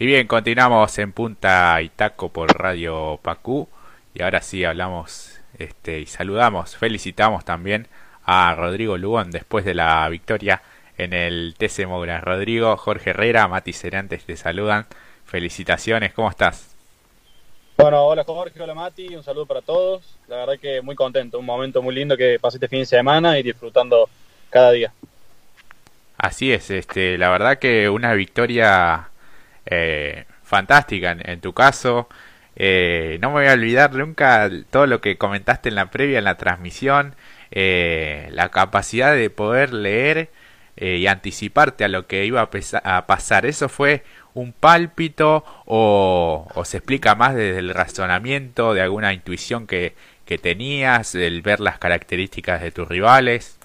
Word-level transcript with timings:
Y 0.00 0.06
bien, 0.06 0.26
continuamos 0.26 0.98
en 0.98 1.12
Punta 1.12 1.78
Itaco 1.82 2.30
por 2.30 2.58
Radio 2.58 3.20
Pacú. 3.22 3.68
Y 4.14 4.22
ahora 4.22 4.40
sí 4.40 4.64
hablamos 4.64 5.38
este, 5.58 6.00
y 6.00 6.06
saludamos, 6.06 6.74
felicitamos 6.74 7.44
también 7.44 7.86
a 8.24 8.54
Rodrigo 8.54 8.96
Lugón 8.96 9.30
después 9.30 9.66
de 9.66 9.74
la 9.74 10.08
victoria 10.08 10.62
en 10.96 11.12
el 11.12 11.54
TC 11.58 11.86
Moura. 11.86 12.18
Rodrigo, 12.18 12.78
Jorge 12.78 13.10
Herrera, 13.10 13.46
Mati 13.46 13.74
Cerantes 13.74 14.24
te 14.24 14.36
saludan. 14.36 14.86
Felicitaciones, 15.26 16.14
¿cómo 16.14 16.30
estás? 16.30 16.74
Bueno, 17.76 18.02
hola 18.06 18.24
Jorge, 18.24 18.58
hola 18.62 18.72
Mati, 18.72 19.14
un 19.14 19.22
saludo 19.22 19.44
para 19.44 19.60
todos. 19.60 20.16
La 20.28 20.36
verdad 20.36 20.58
que 20.58 20.80
muy 20.80 20.94
contento, 20.94 21.38
un 21.38 21.44
momento 21.44 21.82
muy 21.82 21.94
lindo 21.94 22.16
que 22.16 22.38
pasé 22.40 22.56
este 22.56 22.68
fin 22.68 22.78
de 22.78 22.86
semana 22.86 23.38
y 23.38 23.42
disfrutando 23.42 24.08
cada 24.48 24.72
día. 24.72 24.94
Así 26.16 26.54
es, 26.54 26.70
este, 26.70 27.18
la 27.18 27.28
verdad 27.28 27.58
que 27.58 27.90
una 27.90 28.14
victoria 28.14 29.09
eh, 29.70 30.24
fantástica 30.42 31.12
en, 31.12 31.40
tu 31.40 31.52
caso. 31.54 32.08
Eh, 32.56 33.18
no 33.22 33.28
me 33.30 33.40
voy 33.42 33.46
a 33.46 33.52
olvidar 33.52 33.94
nunca 33.94 34.50
todo 34.70 34.86
lo 34.86 35.00
que 35.00 35.16
comentaste 35.16 35.68
en 35.68 35.76
la 35.76 35.90
previa, 35.90 36.18
en 36.18 36.24
la 36.24 36.36
transmisión, 36.36 37.14
eh, 37.52 38.28
la 38.32 38.50
capacidad 38.50 39.14
de 39.14 39.30
poder 39.30 39.72
leer 39.72 40.28
y 40.76 41.08
anticiparte 41.08 41.84
a 41.84 41.88
lo 41.88 42.06
que 42.06 42.24
iba 42.24 42.40
a, 42.40 43.06
pasar. 43.06 43.44
¿Eso 43.44 43.68
fue 43.68 44.02
un 44.32 44.52
pálpito 44.52 45.44
o, 45.66 46.46
se 46.64 46.78
explica 46.78 47.14
más 47.14 47.34
desde 47.34 47.58
el 47.58 47.74
razonamiento, 47.74 48.72
de 48.72 48.80
alguna 48.80 49.12
intuición 49.12 49.66
que, 49.66 49.94
tenías, 50.40 51.14
el 51.14 51.42
ver 51.42 51.60
las 51.60 51.78
características 51.78 52.62
de 52.62 52.70
tus 52.70 52.88
rivales? 52.88 53.58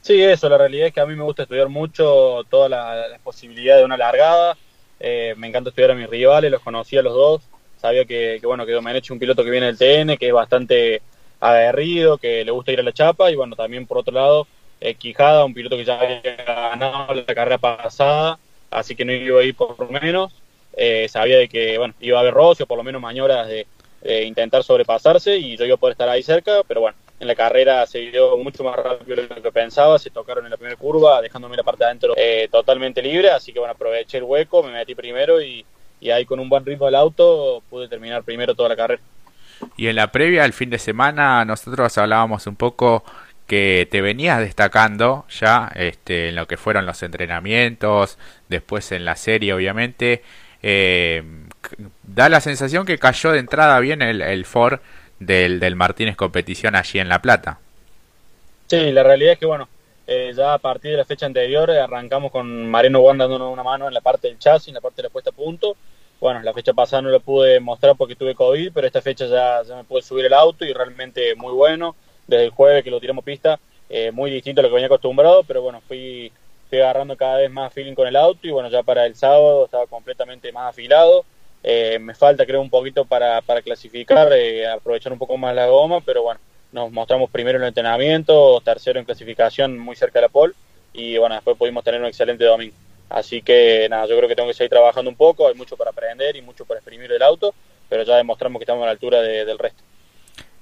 Sí, 0.00 0.20
eso, 0.20 0.48
la 0.48 0.58
realidad 0.58 0.88
es 0.88 0.92
que 0.92 1.00
a 1.00 1.06
mí 1.06 1.14
me 1.14 1.22
gusta 1.22 1.42
estudiar 1.44 1.68
mucho 1.68 2.44
todas 2.50 2.68
las 2.68 3.20
posibilidades 3.20 3.82
de 3.82 3.84
una 3.84 3.96
largada. 3.96 4.56
Eh, 5.00 5.34
me 5.36 5.48
encanta 5.48 5.70
estudiar 5.70 5.92
a 5.92 5.94
mis 5.94 6.08
rivales, 6.08 6.50
los 6.50 6.62
conocí 6.62 6.96
a 6.96 7.02
los 7.02 7.14
dos. 7.14 7.42
Sabía 7.78 8.04
que, 8.04 8.38
que 8.40 8.46
bueno, 8.46 8.66
que 8.66 8.72
Domenech 8.72 9.04
es 9.04 9.10
un 9.10 9.18
piloto 9.18 9.44
que 9.44 9.50
viene 9.50 9.66
del 9.66 9.78
TN, 9.78 10.16
que 10.16 10.28
es 10.28 10.32
bastante 10.32 11.02
aguerrido, 11.40 12.18
que 12.18 12.44
le 12.44 12.50
gusta 12.50 12.72
ir 12.72 12.80
a 12.80 12.82
la 12.82 12.92
chapa. 12.92 13.30
Y 13.30 13.36
bueno, 13.36 13.54
también 13.56 13.86
por 13.86 13.98
otro 13.98 14.14
lado, 14.14 14.46
eh, 14.80 14.94
Quijada, 14.94 15.44
un 15.44 15.54
piloto 15.54 15.76
que 15.76 15.84
ya 15.84 16.00
había 16.00 16.20
ganado 16.44 17.14
la 17.14 17.34
carrera 17.34 17.58
pasada, 17.58 18.38
así 18.70 18.94
que 18.96 19.04
no 19.04 19.12
iba 19.12 19.40
a 19.40 19.44
ir 19.44 19.54
por 19.54 19.90
menos. 19.90 20.34
Eh, 20.76 21.08
sabía 21.08 21.38
de 21.38 21.48
que 21.48 21.78
bueno, 21.78 21.94
iba 22.00 22.18
a 22.18 22.20
haber 22.20 22.34
rocio, 22.34 22.66
por 22.66 22.78
lo 22.78 22.84
menos 22.84 23.00
maniobras 23.02 23.48
de, 23.48 23.66
de 24.00 24.24
intentar 24.24 24.62
sobrepasarse 24.62 25.36
y 25.36 25.56
yo 25.56 25.64
iba 25.64 25.74
a 25.74 25.78
poder 25.78 25.92
estar 25.92 26.08
ahí 26.08 26.22
cerca, 26.22 26.62
pero 26.66 26.80
bueno, 26.82 26.96
en 27.20 27.26
la 27.26 27.34
carrera 27.34 27.84
se 27.86 27.98
dio 27.98 28.36
mucho 28.36 28.62
más 28.62 28.76
rápido 28.76 29.16
de 29.16 29.28
lo 29.34 29.42
que 29.42 29.52
pensaba, 29.52 29.98
se 29.98 30.10
tocaron 30.10 30.44
en 30.44 30.50
la 30.50 30.56
primera 30.56 30.76
curva, 30.76 31.20
dejándome 31.20 31.56
la 31.56 31.64
parte 31.64 31.84
de 31.84 31.86
adentro 31.86 32.14
eh, 32.16 32.48
totalmente 32.50 33.02
libre, 33.02 33.30
así 33.30 33.52
que 33.52 33.58
bueno, 33.58 33.74
aproveché 33.74 34.18
el 34.18 34.24
hueco, 34.24 34.62
me 34.62 34.72
metí 34.72 34.94
primero 34.94 35.42
y, 35.42 35.64
ahí 36.12 36.24
con 36.24 36.38
un 36.38 36.48
buen 36.48 36.64
ritmo 36.64 36.86
del 36.86 36.94
auto 36.94 37.62
pude 37.68 37.88
terminar 37.88 38.22
primero 38.22 38.54
toda 38.54 38.68
la 38.68 38.76
carrera. 38.76 39.02
Y 39.76 39.88
en 39.88 39.96
la 39.96 40.12
previa, 40.12 40.44
el 40.44 40.52
fin 40.52 40.70
de 40.70 40.78
semana, 40.78 41.44
nosotros 41.44 41.98
hablábamos 41.98 42.46
un 42.46 42.54
poco 42.54 43.02
que 43.48 43.88
te 43.90 44.00
venías 44.00 44.38
destacando 44.38 45.24
ya 45.28 45.72
este, 45.74 46.28
en 46.28 46.36
lo 46.36 46.46
que 46.46 46.56
fueron 46.56 46.86
los 46.86 47.02
entrenamientos, 47.02 48.16
después 48.48 48.92
en 48.92 49.04
la 49.04 49.16
serie 49.16 49.52
obviamente. 49.52 50.22
Eh, 50.62 51.24
da 52.04 52.28
la 52.28 52.40
sensación 52.40 52.86
que 52.86 52.98
cayó 52.98 53.32
de 53.32 53.40
entrada 53.40 53.80
bien 53.80 54.02
el, 54.02 54.22
el 54.22 54.44
Ford 54.44 54.80
del, 55.18 55.60
del 55.60 55.76
Martínez 55.76 56.16
Competición 56.16 56.74
allí 56.74 56.98
en 56.98 57.08
La 57.08 57.20
Plata. 57.20 57.58
Sí, 58.66 58.92
la 58.92 59.02
realidad 59.02 59.32
es 59.32 59.38
que, 59.38 59.46
bueno, 59.46 59.68
eh, 60.06 60.32
ya 60.34 60.54
a 60.54 60.58
partir 60.58 60.92
de 60.92 60.96
la 60.96 61.04
fecha 61.04 61.26
anterior 61.26 61.68
eh, 61.70 61.80
arrancamos 61.80 62.32
con 62.32 62.66
Mariano 62.70 63.00
Juan 63.00 63.18
dándonos 63.18 63.52
una 63.52 63.62
mano 63.62 63.88
en 63.88 63.94
la 63.94 64.00
parte 64.00 64.28
del 64.28 64.38
chasis, 64.38 64.68
en 64.68 64.74
la 64.74 64.80
parte 64.80 65.02
de 65.02 65.08
la 65.08 65.12
puesta 65.12 65.30
a 65.30 65.34
punto. 65.34 65.76
Bueno, 66.20 66.40
la 66.42 66.52
fecha 66.52 66.72
pasada 66.72 67.02
no 67.02 67.10
lo 67.10 67.20
pude 67.20 67.60
mostrar 67.60 67.94
porque 67.96 68.16
tuve 68.16 68.34
COVID, 68.34 68.72
pero 68.72 68.86
esta 68.86 69.00
fecha 69.00 69.26
ya, 69.26 69.62
ya 69.62 69.76
me 69.76 69.84
pude 69.84 70.02
subir 70.02 70.24
el 70.24 70.32
auto 70.32 70.64
y 70.64 70.72
realmente 70.72 71.34
muy 71.34 71.52
bueno. 71.52 71.94
Desde 72.26 72.44
el 72.44 72.50
jueves 72.50 72.84
que 72.84 72.90
lo 72.90 73.00
tiramos 73.00 73.24
pista, 73.24 73.60
eh, 73.88 74.10
muy 74.10 74.30
distinto 74.30 74.60
a 74.60 74.62
lo 74.62 74.68
que 74.68 74.74
venía 74.74 74.86
acostumbrado, 74.86 75.44
pero 75.44 75.62
bueno, 75.62 75.80
fui, 75.86 76.32
fui 76.68 76.80
agarrando 76.80 77.16
cada 77.16 77.38
vez 77.38 77.50
más 77.50 77.72
feeling 77.72 77.94
con 77.94 78.06
el 78.06 78.16
auto 78.16 78.46
y 78.46 78.50
bueno, 78.50 78.68
ya 78.68 78.82
para 78.82 79.06
el 79.06 79.14
sábado 79.14 79.64
estaba 79.66 79.86
completamente 79.86 80.52
más 80.52 80.70
afilado. 80.70 81.24
Eh, 81.62 81.98
me 81.98 82.14
falta 82.14 82.46
creo 82.46 82.60
un 82.60 82.70
poquito 82.70 83.04
para, 83.04 83.40
para 83.42 83.62
clasificar, 83.62 84.32
eh, 84.32 84.66
aprovechar 84.66 85.12
un 85.12 85.18
poco 85.18 85.36
más 85.36 85.54
la 85.54 85.66
goma, 85.66 86.00
pero 86.00 86.22
bueno, 86.22 86.40
nos 86.72 86.92
mostramos 86.92 87.30
primero 87.30 87.58
en 87.58 87.62
el 87.64 87.68
entrenamiento, 87.68 88.60
tercero 88.60 88.98
en 88.98 89.04
clasificación 89.04 89.78
muy 89.78 89.96
cerca 89.96 90.18
de 90.18 90.26
la 90.26 90.28
pole 90.28 90.54
y 90.92 91.18
bueno, 91.18 91.34
después 91.34 91.56
pudimos 91.56 91.84
tener 91.84 92.00
un 92.00 92.06
excelente 92.06 92.44
domingo. 92.44 92.74
Así 93.10 93.42
que 93.42 93.86
nada, 93.90 94.06
yo 94.06 94.16
creo 94.16 94.28
que 94.28 94.36
tengo 94.36 94.48
que 94.48 94.54
seguir 94.54 94.70
trabajando 94.70 95.10
un 95.10 95.16
poco, 95.16 95.48
hay 95.48 95.54
mucho 95.54 95.76
para 95.76 95.90
aprender 95.90 96.36
y 96.36 96.42
mucho 96.42 96.64
para 96.64 96.78
exprimir 96.78 97.10
el 97.10 97.22
auto, 97.22 97.54
pero 97.88 98.02
ya 98.02 98.16
demostramos 98.16 98.60
que 98.60 98.64
estamos 98.64 98.82
a 98.82 98.86
la 98.86 98.92
altura 98.92 99.22
del 99.22 99.58
resto. 99.58 99.82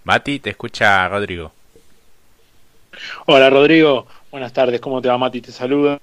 Mati, 0.05 0.39
te 0.39 0.51
escucha 0.51 1.09
Rodrigo. 1.09 1.53
Hola 3.27 3.51
Rodrigo, 3.51 4.07
buenas 4.31 4.53
tardes, 4.53 4.81
¿cómo 4.81 5.03
te 5.03 5.09
va 5.09 5.19
Mati? 5.19 5.41
Te 5.41 5.53
saluda. 5.53 6.01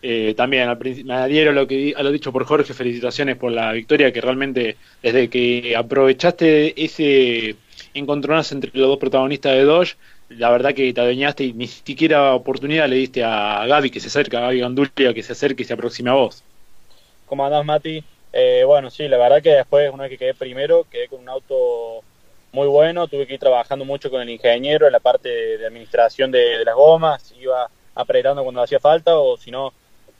Eh, 0.00 0.34
también 0.36 0.68
me 1.04 1.14
adhiero 1.14 1.50
a 1.50 1.54
lo 1.54 1.66
que 1.66 1.92
a 1.96 2.02
lo 2.02 2.12
dicho 2.12 2.32
por 2.32 2.44
Jorge, 2.44 2.72
felicitaciones 2.72 3.36
por 3.36 3.50
la 3.50 3.72
victoria, 3.72 4.12
que 4.12 4.20
realmente 4.20 4.76
desde 5.02 5.28
que 5.28 5.74
aprovechaste 5.76 6.84
ese 6.84 7.56
encontronazo 7.94 8.54
entre 8.54 8.70
los 8.74 8.88
dos 8.88 8.98
protagonistas 8.98 9.54
de 9.54 9.64
Dodge, 9.64 9.96
la 10.28 10.50
verdad 10.50 10.74
que 10.74 10.92
te 10.92 11.00
adueñaste 11.00 11.44
y 11.44 11.52
ni 11.52 11.66
siquiera 11.66 12.34
oportunidad 12.34 12.88
le 12.88 12.96
diste 12.96 13.24
a 13.24 13.64
Gaby 13.66 13.90
que 13.90 14.00
se 14.00 14.08
acerque, 14.08 14.36
a 14.36 14.40
Gaby 14.40 14.60
Gandulia 14.60 15.14
que 15.14 15.22
se 15.22 15.32
acerque 15.32 15.62
y 15.62 15.66
se 15.66 15.72
aproxime 15.72 16.10
a 16.10 16.14
vos. 16.14 16.44
¿Cómo 17.26 17.44
andás, 17.44 17.64
Mati? 17.64 18.04
Eh, 18.32 18.62
bueno, 18.66 18.90
sí, 18.90 19.08
la 19.08 19.18
verdad 19.18 19.42
que 19.42 19.50
después, 19.50 19.90
una 19.92 20.04
vez 20.04 20.10
que 20.10 20.18
quedé 20.18 20.34
primero, 20.34 20.86
quedé 20.90 21.08
con 21.08 21.20
un 21.20 21.28
auto 21.28 22.02
muy 22.52 22.68
bueno, 22.68 23.08
tuve 23.08 23.26
que 23.26 23.34
ir 23.34 23.40
trabajando 23.40 23.84
mucho 23.84 24.10
con 24.10 24.20
el 24.20 24.30
ingeniero 24.30 24.86
en 24.86 24.92
la 24.92 25.00
parte 25.00 25.28
de, 25.28 25.66
administración 25.66 26.30
de, 26.30 26.58
de, 26.58 26.64
las 26.64 26.74
gomas, 26.74 27.34
iba 27.40 27.68
apretando 27.94 28.42
cuando 28.42 28.62
hacía 28.62 28.78
falta 28.78 29.18
o 29.18 29.36
si 29.36 29.50
no 29.50 29.72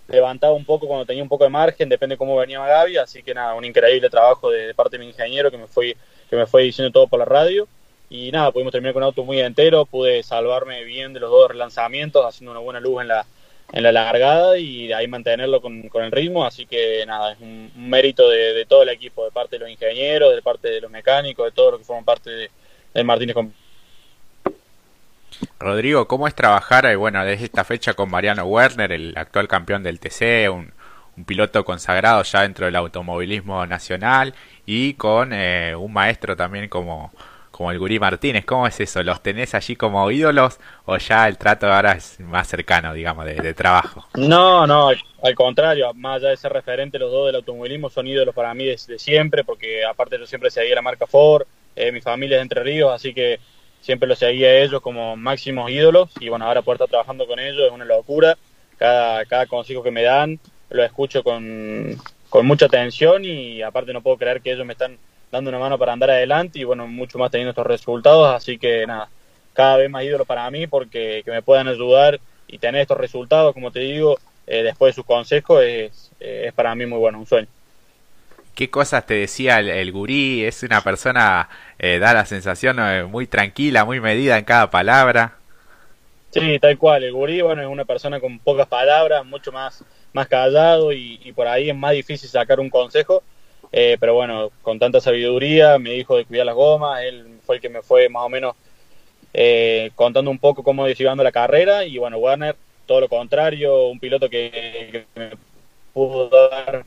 levantaba 0.08 0.54
un 0.54 0.64
poco 0.64 0.86
cuando 0.86 1.06
tenía 1.06 1.22
un 1.22 1.28
poco 1.28 1.44
de 1.44 1.50
margen, 1.50 1.88
depende 1.88 2.16
cómo 2.16 2.36
venía 2.36 2.60
Gaby, 2.60 2.96
así 2.96 3.22
que 3.22 3.34
nada, 3.34 3.54
un 3.54 3.64
increíble 3.64 4.10
trabajo 4.10 4.50
de, 4.50 4.74
parte 4.74 4.96
de 4.96 5.04
mi 5.04 5.10
ingeniero 5.10 5.50
que 5.50 5.58
me 5.58 5.66
fue 5.66 5.96
que 6.28 6.36
me 6.36 6.46
fue 6.46 6.64
diciendo 6.64 6.92
todo 6.92 7.06
por 7.06 7.18
la 7.18 7.24
radio. 7.24 7.68
Y 8.10 8.30
nada, 8.32 8.50
pudimos 8.52 8.72
terminar 8.72 8.94
con 8.94 9.02
un 9.02 9.08
auto 9.08 9.22
muy 9.24 9.38
entero, 9.40 9.84
pude 9.84 10.22
salvarme 10.22 10.82
bien 10.84 11.12
de 11.12 11.20
los 11.20 11.30
dos 11.30 11.50
relanzamientos, 11.50 12.24
haciendo 12.24 12.52
una 12.52 12.60
buena 12.60 12.80
luz 12.80 13.02
en 13.02 13.08
la 13.08 13.26
en 13.72 13.82
la 13.82 13.92
largada 13.92 14.58
y 14.58 14.86
de 14.86 14.94
ahí 14.94 15.06
mantenerlo 15.08 15.60
con, 15.60 15.90
el 15.94 16.12
ritmo, 16.12 16.44
así 16.44 16.66
que 16.66 17.04
nada, 17.06 17.32
es 17.32 17.40
un, 17.40 17.70
mérito 17.76 18.28
de, 18.28 18.64
todo 18.66 18.82
el 18.82 18.88
equipo, 18.88 19.24
de 19.24 19.30
parte 19.30 19.56
de 19.56 19.60
los 19.60 19.70
ingenieros, 19.70 20.34
de 20.34 20.42
parte 20.42 20.68
de 20.68 20.80
los 20.80 20.90
mecánicos, 20.90 21.44
de 21.44 21.52
todos 21.52 21.72
los 21.72 21.80
que 21.80 21.86
forman 21.86 22.04
parte 22.04 22.30
de, 22.30 23.04
Martínez 23.04 23.36
Rodrigo, 25.58 26.06
¿cómo 26.06 26.28
es 26.28 26.34
trabajar 26.34 26.86
eh, 26.86 26.96
bueno, 26.96 27.24
desde 27.24 27.44
esta 27.44 27.64
fecha 27.64 27.94
con 27.94 28.10
Mariano 28.10 28.44
Werner, 28.44 28.92
el 28.92 29.14
actual 29.16 29.48
campeón 29.48 29.82
del 29.82 30.00
TC, 30.00 30.50
un, 30.50 30.72
piloto 31.26 31.64
consagrado 31.64 32.22
ya 32.22 32.42
dentro 32.42 32.66
del 32.66 32.76
automovilismo 32.76 33.66
nacional 33.66 34.34
y 34.66 34.94
con 34.94 35.32
eh, 35.32 35.74
un 35.74 35.92
maestro 35.92 36.36
también 36.36 36.68
como, 36.68 37.10
como 37.50 37.72
el 37.72 37.78
Gurí 37.80 37.98
Martínez? 37.98 38.44
¿Cómo 38.44 38.68
es 38.68 38.78
eso? 38.78 39.02
¿Los 39.02 39.20
tenés 39.20 39.52
allí 39.56 39.74
como 39.74 40.08
ídolos 40.12 40.60
o 40.84 40.96
ya 40.96 41.26
el 41.26 41.36
trato 41.36 41.66
ahora 41.72 41.94
es 41.94 42.20
más 42.20 42.46
cercano, 42.46 42.94
digamos, 42.94 43.24
de, 43.24 43.52
trabajo? 43.52 44.06
No, 44.14 44.64
no, 44.64 44.90
al, 44.90 45.34
contrario, 45.34 45.92
más 45.94 46.18
allá 46.18 46.28
de 46.28 46.36
ser 46.36 46.52
referente 46.52 47.00
los 47.00 47.10
dos 47.10 47.26
del 47.26 47.34
automovilismo, 47.34 47.90
son 47.90 48.06
ídolos 48.06 48.32
para 48.32 48.54
mí 48.54 48.66
desde 48.66 49.00
siempre, 49.00 49.42
porque 49.42 49.84
aparte 49.84 50.18
yo 50.20 50.26
siempre 50.26 50.52
seguía 50.52 50.76
la 50.76 50.82
marca 50.82 51.08
Ford, 51.08 51.48
eh, 51.74 51.90
mi 51.90 52.00
familia 52.00 52.36
es 52.36 52.38
de 52.38 52.42
Entre 52.42 52.62
Ríos, 52.62 52.92
así 52.92 53.12
que 53.12 53.40
siempre 53.80 54.08
los 54.08 54.18
seguía 54.18 54.48
a 54.48 54.58
ellos 54.58 54.80
como 54.80 55.16
máximos 55.16 55.70
ídolos 55.70 56.10
y 56.20 56.28
bueno, 56.28 56.46
ahora 56.46 56.62
poder 56.62 56.76
estar 56.76 56.88
trabajando 56.88 57.26
con 57.26 57.38
ellos 57.38 57.62
es 57.66 57.72
una 57.72 57.84
locura. 57.84 58.36
Cada, 58.76 59.24
cada 59.24 59.46
consejo 59.46 59.82
que 59.82 59.90
me 59.90 60.02
dan 60.02 60.38
lo 60.70 60.84
escucho 60.84 61.22
con, 61.22 61.96
con 62.28 62.46
mucha 62.46 62.66
atención 62.66 63.24
y 63.24 63.62
aparte 63.62 63.92
no 63.92 64.02
puedo 64.02 64.18
creer 64.18 64.40
que 64.40 64.52
ellos 64.52 64.66
me 64.66 64.74
están 64.74 64.98
dando 65.32 65.50
una 65.50 65.58
mano 65.58 65.78
para 65.78 65.92
andar 65.92 66.10
adelante 66.10 66.58
y 66.58 66.64
bueno, 66.64 66.86
mucho 66.86 67.18
más 67.18 67.30
teniendo 67.30 67.50
estos 67.50 67.66
resultados, 67.66 68.34
así 68.34 68.58
que 68.58 68.86
nada, 68.86 69.08
cada 69.52 69.76
vez 69.76 69.90
más 69.90 70.04
ídolo 70.04 70.24
para 70.24 70.50
mí 70.50 70.66
porque 70.66 71.22
que 71.24 71.30
me 71.30 71.42
puedan 71.42 71.68
ayudar 71.68 72.20
y 72.46 72.58
tener 72.58 72.82
estos 72.82 72.98
resultados, 72.98 73.54
como 73.54 73.70
te 73.70 73.80
digo, 73.80 74.18
eh, 74.46 74.62
después 74.62 74.90
de 74.94 75.00
sus 75.00 75.04
consejos 75.04 75.62
es, 75.62 76.10
es 76.20 76.52
para 76.54 76.74
mí 76.74 76.86
muy 76.86 76.98
bueno, 76.98 77.18
un 77.18 77.26
sueño 77.26 77.48
qué 78.58 78.70
cosas 78.70 79.06
te 79.06 79.14
decía 79.14 79.60
el, 79.60 79.92
gurí, 79.92 80.44
es 80.44 80.64
una 80.64 80.82
persona, 80.82 81.48
eh, 81.78 82.00
da 82.00 82.12
la 82.12 82.26
sensación 82.26 82.78
eh, 82.80 83.04
muy 83.04 83.28
tranquila, 83.28 83.84
muy 83.84 84.00
medida 84.00 84.36
en 84.36 84.44
cada 84.44 84.68
palabra. 84.68 85.36
Sí, 86.32 86.58
tal 86.58 86.76
cual, 86.76 87.04
el 87.04 87.12
gurí, 87.12 87.40
bueno, 87.40 87.62
es 87.62 87.68
una 87.68 87.84
persona 87.84 88.18
con 88.18 88.40
pocas 88.40 88.66
palabras, 88.66 89.24
mucho 89.24 89.52
más, 89.52 89.84
más 90.12 90.26
callado 90.26 90.92
y, 90.92 91.32
por 91.36 91.46
ahí 91.46 91.70
es 91.70 91.76
más 91.76 91.92
difícil 91.92 92.28
sacar 92.28 92.58
un 92.58 92.68
consejo, 92.68 93.22
eh, 93.70 93.96
pero 94.00 94.14
bueno, 94.14 94.50
con 94.60 94.80
tanta 94.80 95.00
sabiduría 95.00 95.78
me 95.78 95.90
dijo 95.90 96.16
de 96.16 96.24
cuidar 96.24 96.46
las 96.46 96.56
gomas, 96.56 97.00
él 97.04 97.38
fue 97.46 97.54
el 97.54 97.62
que 97.62 97.68
me 97.68 97.82
fue 97.82 98.08
más 98.08 98.24
o 98.24 98.28
menos 98.28 98.56
contando 99.94 100.32
un 100.32 100.40
poco 100.40 100.64
cómo 100.64 100.88
llevando 100.88 101.22
la 101.22 101.30
carrera 101.30 101.84
y 101.84 101.96
bueno, 101.96 102.18
Warner, 102.18 102.56
todo 102.86 103.02
lo 103.02 103.08
contrario, 103.08 103.86
un 103.86 104.00
piloto 104.00 104.28
que, 104.28 105.06
que 105.14 105.20
me 105.20 105.30
pudo 105.92 106.28
dar 106.28 106.84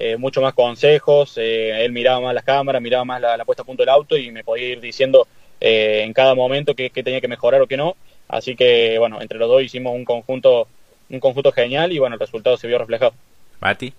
eh, 0.00 0.16
mucho 0.16 0.40
más 0.40 0.54
consejos, 0.54 1.34
eh, 1.36 1.84
él 1.84 1.92
miraba 1.92 2.20
más 2.20 2.34
las 2.34 2.44
cámaras, 2.44 2.80
miraba 2.80 3.04
más 3.04 3.20
la, 3.20 3.44
puesta 3.44 3.62
a 3.62 3.66
punto 3.66 3.82
del 3.82 3.88
auto 3.88 4.16
y 4.16 4.30
me 4.30 4.44
podía 4.44 4.68
ir 4.68 4.80
diciendo 4.80 5.26
eh, 5.60 6.02
en 6.04 6.12
cada 6.12 6.34
momento 6.34 6.74
qué, 6.76 6.90
tenía 6.90 7.20
que 7.20 7.26
mejorar 7.28 7.60
o 7.62 7.66
qué 7.66 7.76
no. 7.76 7.96
Así 8.28 8.54
que 8.54 8.98
bueno, 8.98 9.20
entre 9.20 9.38
los 9.38 9.48
dos 9.48 9.62
hicimos 9.62 9.94
un 9.94 10.04
conjunto, 10.04 10.68
un 11.10 11.18
conjunto 11.18 11.50
genial 11.50 11.92
y 11.92 11.98
bueno, 11.98 12.14
el 12.14 12.20
resultado 12.20 12.56
se 12.56 12.68
vio 12.68 12.78
reflejado. 12.78 13.12
Mati. 13.60 13.92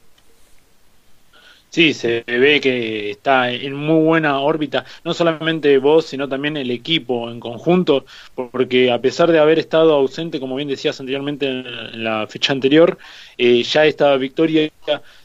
Sí, 1.71 1.94
se 1.94 2.24
ve 2.25 2.60
que 2.60 3.12
está 3.12 3.51
en 3.51 3.75
muy 3.75 4.04
buena 4.04 4.39
órbita, 4.39 4.86
no 5.04 5.13
solamente 5.13 5.77
vos, 5.77 6.06
sino 6.06 6.27
también 6.27 6.57
el 6.57 6.71
equipo 6.71 7.30
en 7.30 7.39
conjunto, 7.39 8.06
porque 8.33 8.92
a 8.92 9.00
pesar 9.00 9.31
de 9.31 9.38
haber 9.38 9.60
estado 9.60 9.94
ausente, 9.94 10.39
como 10.39 10.56
bien 10.56 10.68
decías 10.68 11.00
anteriormente 11.00 11.48
en 11.48 12.04
la 12.04 12.25
fecha 12.25 12.54
anterior, 12.54 12.98
eh, 13.38 13.62
ya 13.62 13.86
esta 13.86 14.16
victoria 14.18 14.71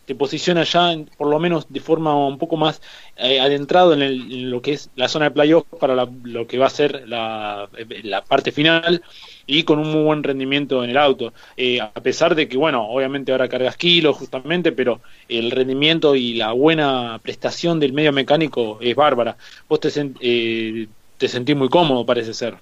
te 0.05 0.15
posiciona 0.15 0.65
ya, 0.65 0.95
por 1.17 1.29
lo 1.29 1.39
menos 1.39 1.67
de 1.71 1.81
forma 1.81 2.15
un 2.27 2.37
poco 2.37 2.59
más 2.59 2.83
eh, 3.17 3.41
adentrado 3.41 3.95
en, 3.95 4.51
lo 4.51 4.61
que 4.61 4.75
es 4.75 4.91
la 4.97 5.09
zona 5.09 5.27
de 5.27 5.31
playoff 5.31 5.65
para 5.81 6.07
lo 6.25 6.47
que 6.47 6.59
va 6.59 6.67
a 6.67 6.71
ser 6.71 7.09
la, 7.09 7.71
la 8.03 8.23
parte 8.23 8.53
final 8.53 9.03
y 9.47 9.65
con 9.65 9.79
un 9.79 9.91
muy 9.91 10.03
buen 10.03 10.23
rendimiento 10.23 10.83
en 10.85 10.91
el 10.91 10.97
auto. 10.97 11.33
Eh, 11.57 11.81
a 11.81 11.91
pesar 11.91 12.35
de 12.35 12.49
que, 12.49 12.57
bueno, 12.57 12.87
obviamente 12.89 13.33
ahora 13.33 13.49
cargas 13.49 13.77
kilos 13.77 14.17
justamente, 14.17 14.73
pero 14.73 15.01
el 15.29 15.51
rendimiento 15.51 16.15
y 16.15 16.35
la 16.35 16.53
buena 16.53 17.21
prestación 17.23 17.81
del 17.81 17.93
medio 17.93 18.13
mecánico 18.13 18.79
es 18.81 18.95
bárbara. 18.95 19.37
Vos 19.69 19.81
te, 19.81 19.91
eh, 20.21 20.87
te 21.19 21.29
sentís 21.29 21.57
muy 21.57 21.69
cómodo, 21.69 22.07
parece 22.07 22.35
ser. 22.35 22.55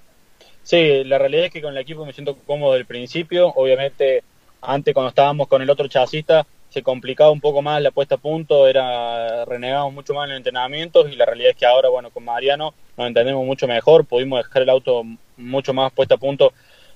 Sí, 0.63 1.03
la 1.03 1.17
realidad 1.17 1.45
es 1.45 1.51
que 1.51 1.61
con 1.61 1.73
el 1.73 1.81
equipo 1.81 2.05
me 2.05 2.13
siento 2.13 2.37
cómodo 2.45 2.73
del 2.73 2.85
principio. 2.85 3.47
Obviamente, 3.55 4.23
antes 4.61 4.93
cuando 4.93 5.09
estábamos 5.09 5.47
con 5.47 5.61
el 5.61 5.69
otro 5.69 5.87
chasista, 5.87 6.45
se 6.73 6.81
complicaba 6.81 7.29
un 7.29 7.39
poco 7.39 7.61
más 7.61 7.81
la 7.83 7.91
puesta 7.91 8.15
a 8.15 8.17
punto, 8.17 8.67
era 8.67 9.45
renegamos 9.45 9.93
mucho 9.93 10.15
más 10.15 10.23
en 10.23 10.31
los 10.31 10.37
entrenamientos 10.37 11.11
y 11.11 11.15
la 11.15 11.25
realidad 11.25 11.51
es 11.51 11.55
que 11.55 11.67
ahora, 11.67 11.89
bueno, 11.89 12.09
con 12.09 12.25
Mariano 12.25 12.73
nos 12.97 13.07
entendemos 13.07 13.45
mucho 13.45 13.67
mejor, 13.67 14.05
pudimos 14.05 14.43
dejar 14.43 14.63
el 14.63 14.69
auto 14.69 15.03
mucho 15.37 15.71
más 15.73 15.91
puesta 15.91 16.15
a 16.15 16.17
punto 16.17 16.51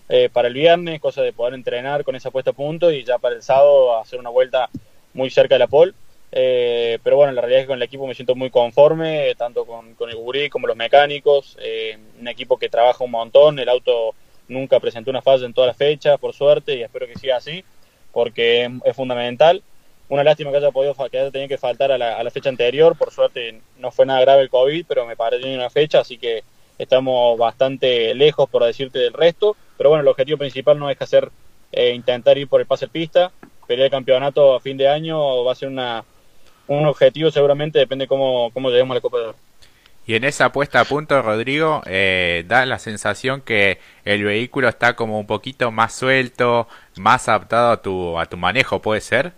eh, 0.09 0.29
para 0.31 0.47
el 0.47 0.53
viernes, 0.53 1.01
cosa 1.01 1.21
de 1.21 1.33
poder 1.33 1.53
entrenar 1.53 2.03
con 2.03 2.15
esa 2.15 2.31
puesta 2.31 2.51
a 2.51 2.53
punto 2.53 2.91
y 2.91 3.03
ya 3.03 3.17
para 3.17 3.35
el 3.35 3.43
sábado 3.43 3.97
hacer 3.99 4.19
una 4.19 4.29
vuelta 4.29 4.69
muy 5.13 5.29
cerca 5.29 5.55
de 5.55 5.59
la 5.59 5.67
pole. 5.67 5.93
Eh, 6.31 6.99
pero 7.03 7.17
bueno, 7.17 7.31
la 7.31 7.41
realidad 7.41 7.61
es 7.61 7.63
que 7.65 7.69
con 7.69 7.77
el 7.77 7.83
equipo 7.83 8.07
me 8.07 8.15
siento 8.15 8.35
muy 8.35 8.49
conforme, 8.49 9.33
tanto 9.35 9.65
con, 9.65 9.95
el 9.99 10.15
gurí 10.15 10.49
como 10.49 10.67
los 10.67 10.75
mecánicos, 10.75 11.57
eh, 11.59 11.97
un 12.19 12.27
equipo 12.27 12.57
que 12.57 12.69
trabaja 12.69 13.03
un 13.03 13.11
montón, 13.11 13.59
el 13.59 13.69
auto 13.69 14.13
nunca 14.47 14.79
presentó 14.79 15.09
una 15.11 15.21
falla 15.21 15.45
en 15.45 15.53
todas 15.53 15.69
las 15.69 15.77
fechas, 15.77 16.19
por 16.19 16.33
suerte, 16.33 16.75
y 16.75 16.83
espero 16.83 17.07
que 17.07 17.17
siga 17.17 17.37
así, 17.37 17.63
porque 18.11 18.69
es, 18.85 18.95
fundamental. 18.95 19.63
Una 20.09 20.23
lástima 20.23 20.51
que 20.51 20.57
haya 20.57 20.71
podido 20.71 20.95
que 21.09 21.19
haya 21.19 21.31
tenido 21.31 21.49
que 21.49 21.57
faltar 21.57 21.91
a 21.91 21.97
la, 21.97 22.17
a 22.17 22.23
la, 22.23 22.31
fecha 22.31 22.49
anterior, 22.49 22.97
por 22.97 23.11
suerte 23.11 23.61
no 23.77 23.91
fue 23.91 24.05
nada 24.05 24.21
grave 24.21 24.43
el 24.43 24.49
COVID, 24.49 24.85
pero 24.87 25.05
me 25.05 25.17
parece 25.17 25.53
una 25.53 25.69
fecha, 25.69 25.99
así 25.99 26.17
que 26.17 26.43
estamos 26.77 27.37
bastante 27.37 28.13
lejos, 28.15 28.49
por 28.49 28.63
decirte, 28.63 28.99
del 28.99 29.13
resto. 29.13 29.57
Pero 29.77 29.89
bueno, 29.89 30.01
el 30.01 30.07
objetivo 30.07 30.37
principal 30.37 30.77
no 30.79 30.89
es 30.89 31.01
hacer 31.01 31.29
eh, 31.71 31.93
intentar 31.93 32.37
ir 32.37 32.47
por 32.47 32.61
el 32.61 32.67
pase 32.67 32.87
pista. 32.87 33.31
Pelear 33.67 33.85
el 33.85 33.91
campeonato 33.91 34.55
a 34.55 34.59
fin 34.59 34.77
de 34.77 34.87
año 34.87 35.43
va 35.43 35.51
a 35.51 35.55
ser 35.55 35.69
una, 35.69 36.03
un 36.67 36.85
objetivo, 36.85 37.31
seguramente 37.31 37.79
depende 37.79 38.07
cómo, 38.07 38.51
cómo 38.53 38.69
lleguemos 38.69 38.91
a 38.91 38.95
la 38.95 39.01
Copa 39.01 39.17
de 39.17 39.23
Oro. 39.25 39.37
Y 40.05 40.15
en 40.15 40.23
esa 40.23 40.53
puesta 40.53 40.79
a 40.79 40.85
punto, 40.85 41.21
Rodrigo, 41.21 41.81
eh, 41.85 42.45
da 42.47 42.65
la 42.65 42.79
sensación 42.79 43.41
que 43.41 43.79
el 44.05 44.23
vehículo 44.23 44.69
está 44.69 44.95
como 44.95 45.19
un 45.19 45.27
poquito 45.27 45.69
más 45.69 45.93
suelto, 45.93 46.69
más 46.95 47.27
adaptado 47.27 47.71
a 47.71 47.81
tu, 47.81 48.17
a 48.17 48.25
tu 48.25 48.37
manejo, 48.37 48.81
¿puede 48.81 49.01
ser? 49.01 49.33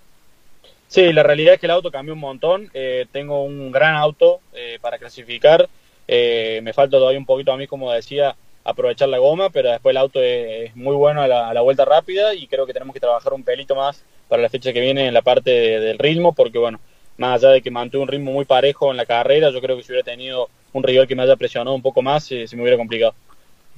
Sí, 0.87 1.11
la 1.11 1.23
realidad 1.23 1.55
es 1.55 1.59
que 1.59 1.65
el 1.65 1.71
auto 1.71 1.89
cambió 1.89 2.13
un 2.13 2.19
montón. 2.19 2.69
Eh, 2.75 3.07
tengo 3.11 3.43
un 3.43 3.71
gran 3.71 3.95
auto 3.95 4.41
para 4.81 4.99
clasificar. 4.99 5.67
Eh, 6.11 6.59
me 6.63 6.73
falta 6.73 6.97
todavía 6.97 7.19
un 7.19 7.25
poquito 7.27 7.53
a 7.53 7.57
mí, 7.57 7.67
como 7.67 7.91
decía, 7.91 8.35
aprovechar 8.63 9.09
la 9.09 9.17
goma, 9.17 9.49
pero 9.49 9.71
después 9.71 9.93
el 9.93 9.97
auto 9.97 10.21
es, 10.21 10.75
muy 10.75 10.95
bueno 10.95 11.21
a 11.21 11.27
la, 11.27 11.61
vuelta 11.61 11.85
rápida 11.85 12.33
y 12.33 12.47
creo 12.47 12.65
que 12.65 12.73
tenemos 12.73 12.93
que 12.93 12.99
trabajar 12.99 13.33
un 13.33 13.43
pelito 13.43 13.75
más 13.75 14.03
para 14.27 14.41
la 14.41 14.49
fecha 14.49 14.73
que 14.73 14.81
viene 14.81 15.07
en 15.07 15.13
la 15.13 15.21
parte 15.21 15.51
del 15.51 15.97
ritmo, 15.97 16.33
porque 16.33 16.59
bueno, 16.59 16.79
más 17.17 17.43
allá 17.43 17.53
de 17.53 17.61
que 17.61 17.71
mantuve 17.71 18.03
un 18.03 18.07
ritmo 18.07 18.31
muy 18.31 18.45
parejo 18.45 18.91
en 18.91 18.97
la 18.97 19.05
carrera, 19.05 19.49
yo 19.49 19.61
creo 19.61 19.75
que 19.75 19.83
si 19.83 19.91
hubiera 19.91 20.05
tenido 20.05 20.49
un 20.73 20.83
rival 20.83 21.07
que 21.07 21.15
me 21.15 21.23
haya 21.23 21.35
presionado 21.35 21.75
un 21.75 21.81
poco 21.81 22.01
más, 22.01 22.25
se 22.25 22.47
me 22.53 22.61
hubiera 22.61 22.77
complicado. 22.77 23.15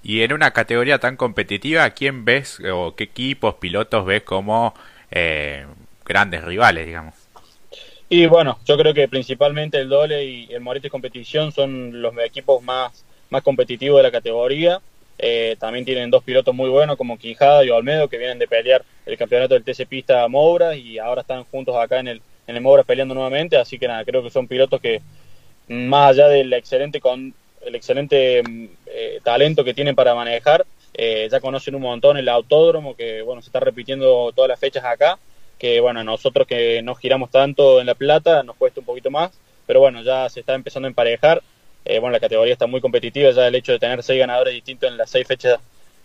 Y 0.04 0.22
en 0.24 0.34
una 0.34 0.52
categoría 0.52 1.00
tan 1.00 1.16
competitiva, 1.16 1.90
¿quién 1.92 2.26
ves 2.26 2.60
o 2.72 2.96
qué 2.96 3.04
equipos, 3.06 3.56
pilotos 3.56 4.06
ves 4.06 4.24
como 4.24 4.74
eh, 5.12 5.66
grandes 6.06 6.44
rivales, 6.44 6.88
digamos? 6.88 7.16
Y 8.10 8.26
bueno, 8.26 8.60
yo 8.66 8.78
creo 8.78 8.94
que 8.94 9.08
principalmente 9.08 9.78
el 9.80 9.90
Dole 9.90 10.26
y 10.26 10.52
el 10.52 10.60
Morete 10.60 10.90
Competición 10.90 11.52
son 11.52 12.02
los 12.02 12.14
equipos 12.26 12.62
más, 12.64 13.06
más 13.32 13.42
competitivos 13.42 13.98
de 13.98 14.04
la 14.04 14.12
categoría. 14.12 14.80
Eh, 15.18 15.56
también 15.60 15.86
tienen 15.86 16.12
dos 16.12 16.24
pilotos 16.24 16.54
muy 16.54 16.70
buenos 16.70 16.98
como 16.98 17.18
Quijada 17.18 17.66
y 17.66 17.70
Olmedo 17.70 18.08
que 18.08 18.18
vienen 18.18 18.40
de 18.40 18.48
pelear 18.48 18.84
el 19.06 19.18
campeonato 19.18 19.56
del 19.56 19.64
TC 19.64 19.88
Pista 19.88 20.28
Moura 20.28 20.76
y 20.76 21.00
ahora 21.00 21.22
están 21.22 21.44
juntos 21.46 21.76
acá 21.76 22.00
en 22.00 22.08
el, 22.08 22.22
en 22.46 22.62
Moura 22.62 22.84
peleando 22.84 23.16
nuevamente. 23.16 23.58
Así 23.58 23.80
que 23.80 23.88
nada, 23.88 24.06
creo 24.06 24.22
que 24.22 24.30
son 24.30 24.48
pilotos 24.48 24.80
que 24.80 25.02
más 25.68 26.12
allá 26.12 26.28
del 26.28 26.54
excelente, 26.54 27.00
con, 27.00 27.34
el 27.66 27.76
excelente 27.76 28.44
eh, 28.86 29.20
talento 29.24 29.64
que 29.64 29.74
tienen 29.74 29.96
para 29.96 30.14
manejar, 30.14 30.66
eh, 30.94 31.28
ya 31.32 31.40
conocen 31.40 31.74
un 31.76 31.82
montón 31.82 32.18
el 32.18 32.28
autódromo 32.28 32.96
que 32.96 33.22
bueno 33.22 33.42
se 33.42 33.48
está 33.48 33.62
repitiendo 33.62 34.34
todas 34.36 34.50
las 34.50 34.60
fechas 34.60 34.84
acá 34.84 35.18
que 35.62 35.80
bueno, 35.80 36.04
nosotros 36.04 36.48
que 36.48 36.82
no 36.82 36.96
giramos 36.96 37.30
tanto 37.30 37.80
en 37.80 37.86
La 37.86 37.94
Plata 37.94 38.42
nos 38.42 38.56
cuesta 38.56 38.80
un 38.80 38.86
poquito 38.88 39.12
más, 39.12 39.30
pero 39.68 39.80
bueno, 39.80 40.02
ya 40.02 40.28
se 40.28 40.40
está 40.40 40.56
empezando 40.56 40.88
a 40.88 40.90
emparejar. 40.90 41.44
Eh, 41.86 42.00
bueno, 42.00 42.14
la 42.14 42.20
categoría 42.20 42.54
está 42.54 42.68
muy 42.68 42.82
competitiva, 42.82 43.32
ya 43.32 43.48
el 43.48 43.56
hecho 43.56 43.72
de 43.72 43.80
tener 43.80 44.04
seis 44.04 44.20
ganadores 44.20 44.54
distintos 44.54 44.90
en 44.90 44.98
las 44.98 45.10
seis 45.10 45.28
fechas 45.28 45.60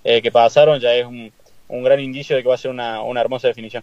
eh, 0.05 0.23
que 0.23 0.31
pasaron 0.31 0.81
ya 0.81 0.95
es 0.95 1.05
un, 1.05 1.33
gran 1.69 2.01
indicio 2.01 2.37
de 2.37 2.43
que 2.43 2.49
va 2.49 2.55
a 2.55 2.59
ser 2.59 2.71
una, 2.71 3.01
hermosa 3.21 3.49
definición. 3.49 3.83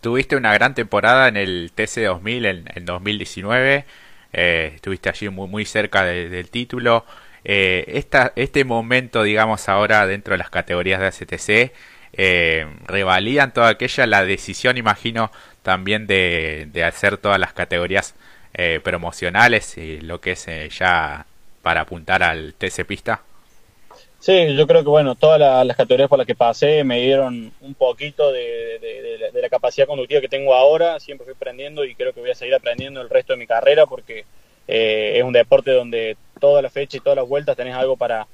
Tuviste 0.00 0.36
una 0.36 0.52
gran 0.54 0.74
temporada 0.74 1.28
en 1.28 1.36
el 1.36 1.72
TC2000 1.74 2.46
en, 2.46 2.64
en 2.74 2.84
2019, 2.86 3.84
eh, 4.32 4.72
estuviste 4.74 5.08
allí 5.08 5.28
muy, 5.28 5.64
cerca 5.64 6.04
del 6.04 6.50
título. 6.50 7.04
esta, 7.44 8.32
este 8.36 8.64
momento, 8.64 9.22
digamos, 9.22 9.68
ahora 9.68 10.06
dentro 10.06 10.32
de 10.32 10.38
las 10.38 10.50
categorías 10.50 11.00
de 11.00 11.06
ACTC, 11.06 11.72
eh, 12.12 12.66
revalían 12.86 13.52
toda 13.52 13.68
aquella 13.68 14.06
la 14.06 14.24
decisión, 14.24 14.76
imagino, 14.76 15.30
también 15.62 16.06
de, 16.06 16.70
hacer 16.84 17.18
todas 17.18 17.38
las 17.38 17.52
categorías 17.52 18.14
eh, 18.54 18.80
promocionales 18.82 19.76
y 19.78 20.00
lo 20.00 20.20
que 20.20 20.32
es 20.32 20.48
eh, 20.48 20.68
ya 20.70 21.26
para 21.62 21.82
apuntar 21.82 22.22
al 22.22 22.54
TC 22.54 22.84
Pista? 22.86 23.22
Sí, 24.20 24.56
yo 24.56 24.66
creo 24.66 24.82
que 24.82 24.88
bueno, 24.88 25.14
todas 25.14 25.38
las 25.66 25.76
categorías 25.76 26.08
por 26.08 26.18
las 26.18 26.26
que 26.26 26.34
pasé 26.34 26.82
me 26.82 27.00
dieron 27.00 27.52
un 27.60 27.74
poquito 27.74 28.32
de, 28.32 29.30
la 29.32 29.48
capacidad 29.48 29.86
conductiva 29.86 30.20
que 30.20 30.28
tengo 30.28 30.54
ahora, 30.54 30.98
siempre 30.98 31.24
fui 31.24 31.34
aprendiendo 31.34 31.84
y 31.84 31.94
creo 31.94 32.12
que 32.12 32.20
voy 32.20 32.30
a 32.30 32.34
seguir 32.34 32.54
aprendiendo 32.54 33.00
el 33.00 33.08
resto 33.08 33.32
de 33.32 33.38
mi 33.38 33.46
carrera 33.46 33.86
porque 33.86 34.24
eh, 34.66 35.14
es 35.16 35.22
un 35.22 35.32
deporte 35.32 35.70
donde 35.70 36.16
toda 36.40 36.60
la 36.62 36.70
fecha 36.70 36.96
y 36.96 37.00
todas 37.00 37.16
las 37.16 37.28
vueltas 37.28 37.56
tenés 37.56 37.74
algo 37.74 37.96
para, 37.96 38.26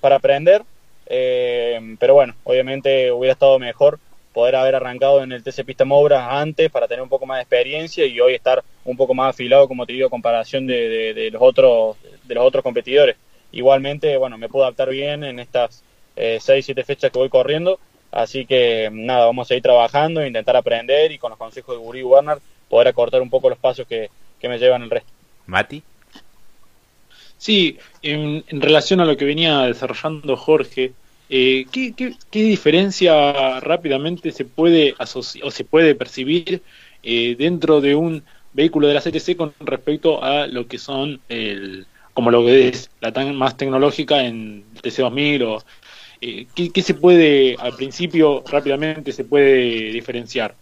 para 0.00 0.16
aprender 0.16 0.62
eh, 1.10 1.96
pero 1.98 2.14
bueno, 2.14 2.34
obviamente 2.44 3.10
hubiera 3.10 3.32
estado 3.32 3.58
mejor 3.58 3.98
poder 4.32 4.56
haber 4.56 4.74
arrancado 4.74 5.22
en 5.22 5.32
el 5.32 5.42
TC 5.42 5.64
Pista 5.64 5.84
Mobras 5.84 6.26
antes 6.30 6.70
para 6.70 6.86
tener 6.86 7.02
un 7.02 7.08
poco 7.08 7.26
más 7.26 7.38
de 7.38 7.42
experiencia 7.42 8.06
y 8.06 8.20
hoy 8.20 8.34
estar 8.34 8.62
un 8.84 8.96
poco 8.96 9.14
más 9.14 9.30
afilado, 9.30 9.68
como 9.68 9.86
te 9.86 9.92
digo, 9.92 10.06
a 10.06 10.10
comparación 10.10 10.66
de, 10.66 11.30
los 11.32 11.42
otros 11.42 11.96
de 12.24 12.34
los 12.34 12.44
otros 12.44 12.62
competidores. 12.62 13.16
Igualmente, 13.52 14.16
bueno, 14.16 14.36
me 14.38 14.48
puedo 14.48 14.64
adaptar 14.64 14.90
bien 14.90 15.24
en 15.24 15.38
estas 15.38 15.82
eh, 16.16 16.38
6, 16.40 16.64
7 16.64 16.84
fechas 16.84 17.10
que 17.10 17.18
voy 17.18 17.28
corriendo, 17.28 17.80
así 18.12 18.44
que 18.44 18.90
nada, 18.92 19.26
vamos 19.26 19.46
a 19.46 19.48
seguir 19.48 19.62
trabajando, 19.62 20.24
intentar 20.24 20.56
aprender 20.56 21.12
y 21.12 21.18
con 21.18 21.30
los 21.30 21.38
consejos 21.38 21.76
de 21.76 21.82
Guri 21.82 22.02
Warner 22.02 22.38
poder 22.68 22.88
acortar 22.88 23.22
un 23.22 23.30
poco 23.30 23.48
los 23.48 23.58
pasos 23.58 23.86
que, 23.86 24.10
que 24.40 24.48
me 24.48 24.58
llevan 24.58 24.82
el 24.82 24.90
resto. 24.90 25.10
Mati. 25.46 25.82
Sí, 27.38 27.78
en, 28.02 28.44
relación 28.50 29.00
a 29.00 29.04
lo 29.04 29.16
que 29.16 29.24
venía 29.24 29.60
desarrollando 29.60 30.36
Jorge, 30.36 30.92
eh, 31.30 31.66
¿qué, 31.70 32.14
diferencia 32.32 33.60
rápidamente 33.60 34.32
se 34.32 34.44
puede 34.44 34.94
asociar 34.98 35.46
o 35.46 35.50
se 35.50 35.64
puede 35.64 35.94
percibir 35.94 36.62
eh, 37.02 37.36
dentro 37.38 37.80
de 37.80 37.94
un 37.94 38.24
vehículo 38.52 38.88
de 38.88 38.94
la 38.94 39.00
CTC 39.00 39.36
con 39.36 39.52
respecto 39.60 40.22
a 40.22 40.46
lo 40.46 40.66
que 40.66 40.78
son 40.78 41.20
el, 41.28 41.86
como 42.14 42.30
lo 42.30 42.44
que 42.44 42.68
es 42.68 42.90
la 43.00 43.12
tan 43.12 43.34
más 43.36 43.56
tecnológica 43.56 44.24
en 44.24 44.64
el 44.74 44.82
TC2000 44.82 45.42
o 45.46 45.62
eh, 46.20 46.46
¿qué, 46.54 46.82
se 46.82 46.94
puede 46.94 47.56
al 47.58 47.76
principio 47.76 48.42
rápidamente 48.50 49.12
se 49.12 49.24
puede 49.24 49.92
diferenciar? 49.92 50.54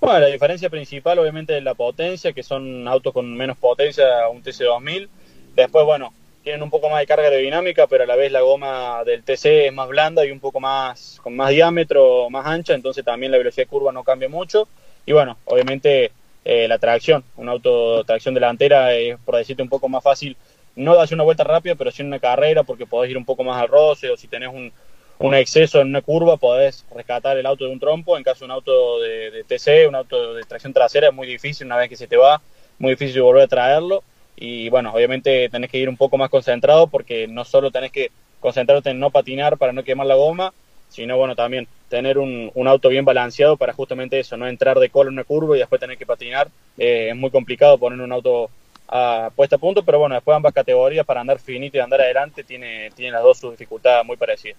Bueno, 0.00 0.20
la 0.20 0.28
diferencia 0.28 0.70
principal 0.70 1.18
obviamente 1.18 1.58
es 1.58 1.62
la 1.62 1.74
potencia, 1.74 2.32
que 2.32 2.42
son 2.42 2.88
autos 2.88 3.12
con 3.12 3.36
menos 3.36 3.58
potencia 3.58 4.24
a 4.24 4.28
un 4.30 4.42
TC2000 4.42 5.08
Después, 5.54 5.84
bueno, 5.84 6.12
tienen 6.42 6.62
un 6.62 6.70
poco 6.70 6.88
más 6.88 7.00
de 7.00 7.06
carga 7.06 7.28
aerodinámica, 7.28 7.86
pero 7.86 8.04
a 8.04 8.06
la 8.06 8.16
vez 8.16 8.32
la 8.32 8.40
goma 8.40 9.04
del 9.04 9.22
TC 9.22 9.66
es 9.66 9.72
más 9.72 9.88
blanda 9.88 10.24
y 10.24 10.30
un 10.30 10.40
poco 10.40 10.60
más, 10.60 11.18
con 11.22 11.36
más 11.36 11.50
diámetro, 11.50 12.30
más 12.30 12.46
ancha, 12.46 12.74
entonces 12.74 13.04
también 13.04 13.32
la 13.32 13.38
velocidad 13.38 13.64
de 13.64 13.70
curva 13.70 13.92
no 13.92 14.04
cambia 14.04 14.28
mucho. 14.28 14.66
Y 15.04 15.12
bueno, 15.12 15.36
obviamente 15.44 16.12
eh, 16.44 16.66
la 16.68 16.78
tracción. 16.78 17.22
Un 17.36 17.48
auto 17.48 18.04
tracción 18.04 18.34
delantera 18.34 18.94
es, 18.94 19.18
por 19.18 19.36
decirte, 19.36 19.62
un 19.62 19.68
poco 19.68 19.88
más 19.88 20.02
fácil, 20.02 20.36
no 20.76 20.98
hacer 20.98 21.16
una 21.16 21.24
vuelta 21.24 21.44
rápida, 21.44 21.74
pero 21.74 21.90
sí 21.90 22.02
una 22.02 22.18
carrera, 22.18 22.62
porque 22.62 22.86
podés 22.86 23.10
ir 23.10 23.18
un 23.18 23.24
poco 23.24 23.44
más 23.44 23.60
al 23.60 23.68
roce, 23.68 24.10
o 24.10 24.16
si 24.16 24.28
tenés 24.28 24.48
un, 24.48 24.72
un 25.18 25.34
exceso 25.34 25.80
en 25.80 25.88
una 25.88 26.00
curva, 26.00 26.38
podés 26.38 26.86
rescatar 26.94 27.36
el 27.36 27.46
auto 27.46 27.66
de 27.66 27.72
un 27.72 27.80
trompo. 27.80 28.16
En 28.16 28.24
caso 28.24 28.40
de 28.40 28.44
un 28.46 28.50
auto 28.52 29.00
de 29.00 29.44
TC, 29.46 29.86
un 29.88 29.94
auto 29.94 30.34
de 30.34 30.44
tracción 30.44 30.72
trasera, 30.72 31.08
es 31.08 31.14
muy 31.14 31.26
difícil 31.26 31.66
una 31.66 31.76
vez 31.76 31.90
que 31.90 31.96
se 31.96 32.06
te 32.06 32.16
va, 32.16 32.40
muy 32.78 32.92
difícil 32.92 33.20
volver 33.20 33.42
a 33.42 33.48
traerlo. 33.48 34.02
Y 34.36 34.68
bueno, 34.70 34.92
obviamente 34.92 35.48
tenés 35.48 35.70
que 35.70 35.78
ir 35.78 35.88
un 35.88 35.96
poco 35.96 36.16
más 36.16 36.30
concentrado 36.30 36.86
porque 36.86 37.26
no 37.28 37.44
solo 37.44 37.70
tenés 37.70 37.92
que 37.92 38.10
concentrarte 38.40 38.90
en 38.90 38.98
no 38.98 39.10
patinar 39.10 39.58
para 39.58 39.72
no 39.72 39.84
quemar 39.84 40.06
la 40.06 40.14
goma, 40.14 40.52
sino 40.88 41.16
bueno, 41.16 41.36
también 41.36 41.68
tener 41.88 42.18
un, 42.18 42.50
un 42.54 42.68
auto 42.68 42.88
bien 42.88 43.04
balanceado 43.04 43.56
para 43.56 43.72
justamente 43.72 44.18
eso, 44.18 44.36
no 44.36 44.48
entrar 44.48 44.78
de 44.78 44.90
cola 44.90 45.08
en 45.08 45.14
una 45.14 45.24
curva 45.24 45.56
y 45.56 45.60
después 45.60 45.80
tener 45.80 45.98
que 45.98 46.06
patinar. 46.06 46.48
Eh, 46.78 47.08
es 47.10 47.16
muy 47.16 47.30
complicado 47.30 47.78
poner 47.78 48.00
un 48.00 48.12
auto 48.12 48.50
a 48.88 49.30
puesta 49.34 49.56
a 49.56 49.58
punto, 49.58 49.84
pero 49.84 50.00
bueno, 50.00 50.16
después 50.16 50.34
ambas 50.34 50.52
categorías 50.52 51.06
para 51.06 51.20
andar 51.20 51.38
finito 51.38 51.76
y 51.76 51.80
andar 51.80 52.00
adelante 52.00 52.42
tiene, 52.42 52.90
tiene 52.96 53.12
las 53.12 53.22
dos 53.22 53.38
sus 53.38 53.52
dificultades 53.52 54.04
muy 54.04 54.16
parecidas. 54.16 54.58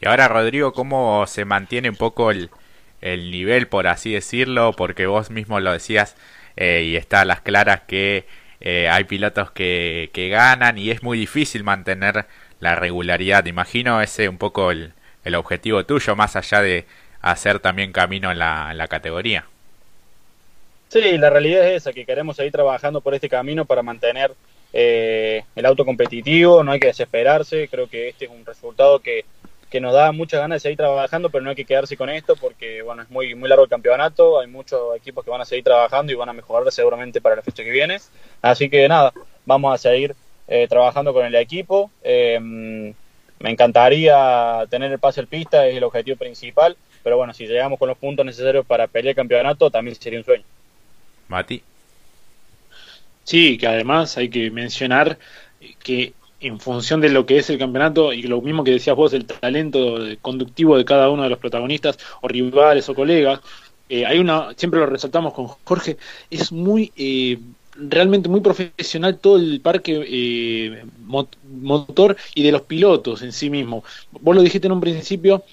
Y 0.00 0.06
ahora, 0.06 0.28
Rodrigo, 0.28 0.72
¿cómo 0.72 1.26
se 1.26 1.44
mantiene 1.44 1.88
un 1.88 1.96
poco 1.96 2.30
el, 2.30 2.50
el 3.04 3.30
nivel, 3.30 3.68
por 3.68 3.86
así 3.86 4.12
decirlo, 4.12 4.72
porque 4.72 5.06
vos 5.06 5.30
mismo 5.30 5.60
lo 5.60 5.72
decías 5.72 6.16
eh, 6.56 6.84
y 6.86 6.96
está 6.96 7.20
a 7.20 7.24
las 7.26 7.42
claras 7.42 7.82
que 7.82 8.24
eh, 8.60 8.88
hay 8.88 9.04
pilotos 9.04 9.50
que, 9.50 10.10
que, 10.14 10.30
ganan 10.30 10.78
y 10.78 10.90
es 10.90 11.02
muy 11.02 11.18
difícil 11.18 11.64
mantener 11.64 12.24
la 12.60 12.76
regularidad. 12.76 13.44
Imagino 13.44 14.00
ese 14.00 14.30
un 14.30 14.38
poco 14.38 14.70
el, 14.70 14.94
el 15.22 15.34
objetivo 15.34 15.84
tuyo, 15.84 16.16
más 16.16 16.34
allá 16.34 16.62
de 16.62 16.86
hacer 17.20 17.58
también 17.58 17.92
camino 17.92 18.32
en 18.32 18.38
la, 18.38 18.72
la 18.72 18.88
categoría. 18.88 19.44
Sí, 20.88 21.18
la 21.18 21.28
realidad 21.28 21.68
es 21.68 21.82
esa, 21.82 21.92
que 21.92 22.06
queremos 22.06 22.36
seguir 22.36 22.52
trabajando 22.52 23.02
por 23.02 23.14
este 23.14 23.28
camino 23.28 23.66
para 23.66 23.82
mantener 23.82 24.32
eh, 24.72 25.44
el 25.54 25.66
auto 25.66 25.84
competitivo, 25.84 26.64
no 26.64 26.72
hay 26.72 26.80
que 26.80 26.86
desesperarse, 26.86 27.68
creo 27.68 27.86
que 27.86 28.08
este 28.08 28.24
es 28.24 28.30
un 28.30 28.46
resultado 28.46 29.00
que, 29.00 29.26
que 29.74 29.80
nos 29.80 29.92
da 29.92 30.12
muchas 30.12 30.38
ganas 30.38 30.54
de 30.54 30.60
seguir 30.60 30.76
trabajando, 30.76 31.30
pero 31.30 31.42
no 31.42 31.50
hay 31.50 31.56
que 31.56 31.64
quedarse 31.64 31.96
con 31.96 32.08
esto 32.08 32.36
porque 32.36 32.80
bueno, 32.82 33.02
es 33.02 33.10
muy, 33.10 33.34
muy 33.34 33.48
largo 33.48 33.64
el 33.64 33.68
campeonato, 33.68 34.38
hay 34.38 34.46
muchos 34.46 34.96
equipos 34.96 35.24
que 35.24 35.32
van 35.32 35.40
a 35.40 35.44
seguir 35.44 35.64
trabajando 35.64 36.12
y 36.12 36.14
van 36.14 36.28
a 36.28 36.32
mejorar 36.32 36.70
seguramente 36.70 37.20
para 37.20 37.34
la 37.34 37.42
fecha 37.42 37.64
que 37.64 37.72
viene. 37.72 37.98
Así 38.40 38.70
que 38.70 38.86
nada, 38.86 39.12
vamos 39.44 39.74
a 39.74 39.78
seguir 39.78 40.14
eh, 40.46 40.68
trabajando 40.68 41.12
con 41.12 41.26
el 41.26 41.34
equipo. 41.34 41.90
Eh, 42.04 42.38
me 42.40 43.50
encantaría 43.50 44.64
tener 44.70 44.92
el 44.92 45.00
pase 45.00 45.18
al 45.18 45.26
pista, 45.26 45.66
es 45.66 45.76
el 45.76 45.82
objetivo 45.82 46.18
principal, 46.18 46.76
pero 47.02 47.16
bueno, 47.16 47.34
si 47.34 47.44
llegamos 47.44 47.76
con 47.76 47.88
los 47.88 47.98
puntos 47.98 48.24
necesarios 48.24 48.64
para 48.64 48.86
pelear 48.86 49.10
el 49.10 49.16
campeonato, 49.16 49.70
también 49.72 49.96
sería 49.96 50.20
un 50.20 50.24
sueño. 50.24 50.44
Mati. 51.26 51.64
Sí, 53.24 53.58
que 53.58 53.66
además 53.66 54.16
hay 54.18 54.28
que 54.28 54.52
mencionar 54.52 55.18
que 55.82 56.12
en 56.40 56.60
función 56.60 57.00
de 57.00 57.08
lo 57.08 57.26
que 57.26 57.38
es 57.38 57.48
el 57.50 57.58
campeonato 57.58 58.12
y 58.12 58.22
lo 58.22 58.40
mismo 58.40 58.64
que 58.64 58.72
decías 58.72 58.96
vos, 58.96 59.12
el 59.12 59.26
talento 59.26 59.98
conductivo 60.20 60.76
de 60.76 60.84
cada 60.84 61.10
uno 61.10 61.22
de 61.22 61.30
los 61.30 61.38
protagonistas 61.38 61.98
o 62.20 62.28
rivales 62.28 62.88
o 62.88 62.94
colegas, 62.94 63.40
eh, 63.88 64.06
hay 64.06 64.18
una, 64.18 64.54
siempre 64.56 64.80
lo 64.80 64.86
resaltamos 64.86 65.34
con 65.34 65.46
Jorge, 65.46 65.96
es 66.30 66.52
muy, 66.52 66.92
eh, 66.96 67.38
realmente 67.76 68.28
muy 68.28 68.40
profesional 68.40 69.18
todo 69.18 69.36
el 69.36 69.60
parque 69.60 70.04
eh, 70.06 70.84
motor 71.06 72.16
y 72.34 72.42
de 72.42 72.52
los 72.52 72.62
pilotos 72.62 73.22
en 73.22 73.32
sí 73.32 73.50
mismo. 73.50 73.84
Vos 74.10 74.34
lo 74.34 74.42
dijiste 74.42 74.66
en 74.66 74.72
un 74.72 74.80
principio, 74.80 75.44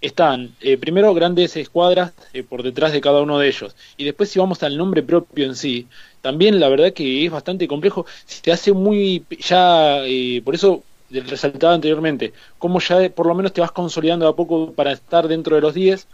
están 0.00 0.54
eh, 0.60 0.76
primero 0.76 1.12
grandes 1.14 1.56
escuadras 1.56 2.12
eh, 2.32 2.42
por 2.42 2.62
detrás 2.62 2.92
de 2.92 3.00
cada 3.00 3.20
uno 3.22 3.38
de 3.38 3.48
ellos. 3.48 3.76
Y 3.96 4.04
después 4.04 4.30
si 4.30 4.38
vamos 4.38 4.62
al 4.62 4.76
nombre 4.76 5.02
propio 5.02 5.46
en 5.46 5.56
sí 5.56 5.86
también 6.22 6.60
la 6.60 6.68
verdad 6.68 6.92
que 6.92 7.24
es 7.24 7.30
bastante 7.30 7.68
complejo. 7.68 8.06
Se 8.26 8.52
hace 8.52 8.72
muy 8.72 9.24
ya 9.40 10.04
eh, 10.04 10.42
por 10.44 10.54
eso 10.54 10.82
resaltaba 11.10 11.74
anteriormente 11.74 12.32
como 12.58 12.78
ya 12.78 13.08
por 13.10 13.26
lo 13.26 13.34
menos 13.34 13.52
te 13.52 13.60
vas 13.60 13.72
consolidando 13.72 14.28
a 14.28 14.36
poco 14.36 14.72
para 14.72 14.92
estar 14.92 15.26
dentro 15.26 15.56
de 15.56 15.62
los 15.62 15.74
10 15.74 16.06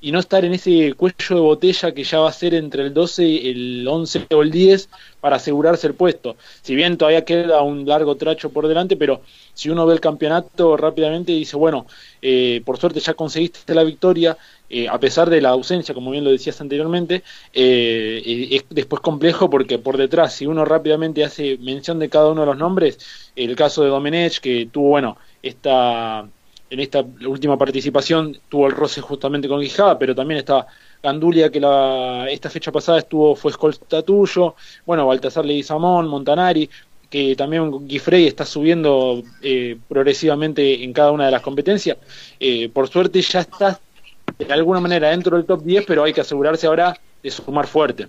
y 0.00 0.12
no 0.12 0.18
estar 0.18 0.44
en 0.44 0.54
ese 0.54 0.94
cuello 0.94 1.34
de 1.34 1.40
botella 1.40 1.92
que 1.92 2.04
ya 2.04 2.20
va 2.20 2.28
a 2.28 2.32
ser 2.32 2.54
entre 2.54 2.82
el 2.82 2.94
12, 2.94 3.50
el 3.50 3.86
11 3.86 4.26
o 4.34 4.42
el 4.42 4.50
10 4.50 4.88
para 5.20 5.36
asegurarse 5.36 5.86
el 5.86 5.94
puesto. 5.94 6.36
Si 6.62 6.74
bien 6.74 6.96
todavía 6.96 7.24
queda 7.24 7.62
un 7.62 7.86
largo 7.86 8.14
tracho 8.16 8.50
por 8.50 8.66
delante, 8.66 8.96
pero 8.96 9.20
si 9.52 9.68
uno 9.68 9.84
ve 9.86 9.94
el 9.94 10.00
campeonato 10.00 10.76
rápidamente 10.76 11.32
dice, 11.32 11.56
bueno, 11.56 11.86
eh, 12.22 12.62
por 12.64 12.78
suerte 12.78 13.00
ya 13.00 13.14
conseguiste 13.14 13.74
la 13.74 13.84
victoria, 13.84 14.38
eh, 14.70 14.88
a 14.88 14.98
pesar 14.98 15.28
de 15.28 15.40
la 15.40 15.50
ausencia, 15.50 15.94
como 15.94 16.12
bien 16.12 16.24
lo 16.24 16.30
decías 16.30 16.60
anteriormente, 16.60 17.22
eh, 17.52 18.48
es 18.52 18.64
después 18.70 19.02
complejo 19.02 19.50
porque 19.50 19.78
por 19.78 19.96
detrás, 19.96 20.34
si 20.34 20.46
uno 20.46 20.64
rápidamente 20.64 21.24
hace 21.24 21.58
mención 21.58 21.98
de 21.98 22.08
cada 22.08 22.30
uno 22.30 22.42
de 22.42 22.46
los 22.46 22.56
nombres, 22.56 22.98
el 23.36 23.56
caso 23.56 23.82
de 23.82 23.88
Domenech, 23.90 24.38
que 24.38 24.68
tuvo, 24.72 24.88
bueno, 24.90 25.18
esta 25.42 26.26
en 26.70 26.80
esta 26.80 27.04
última 27.26 27.58
participación 27.58 28.38
tuvo 28.48 28.68
el 28.68 28.72
roce 28.72 29.00
justamente 29.00 29.48
con 29.48 29.60
Quijada, 29.60 29.98
pero 29.98 30.14
también 30.14 30.38
está 30.38 30.66
Gandulia, 31.02 31.50
que 31.50 31.58
la, 31.58 32.26
esta 32.30 32.48
fecha 32.48 32.70
pasada 32.70 32.98
estuvo, 32.98 33.34
fue 33.34 33.50
escolta 33.50 34.02
tuyo, 34.02 34.54
bueno, 34.86 35.06
Baltasar 35.06 35.44
Leguizamón, 35.44 36.06
Montanari, 36.06 36.70
que 37.10 37.34
también 37.34 37.88
Guifrey 37.88 38.28
está 38.28 38.44
subiendo 38.44 39.20
eh, 39.42 39.76
progresivamente 39.88 40.84
en 40.84 40.92
cada 40.92 41.10
una 41.10 41.26
de 41.26 41.32
las 41.32 41.42
competencias. 41.42 41.98
Eh, 42.38 42.68
por 42.68 42.88
suerte 42.88 43.20
ya 43.20 43.40
está 43.40 43.80
de 44.38 44.52
alguna 44.52 44.78
manera 44.78 45.10
dentro 45.10 45.36
del 45.36 45.46
top 45.46 45.62
10, 45.64 45.84
pero 45.86 46.04
hay 46.04 46.12
que 46.12 46.20
asegurarse 46.20 46.68
ahora 46.68 46.96
de 47.20 47.30
sumar 47.30 47.66
fuerte. 47.66 48.06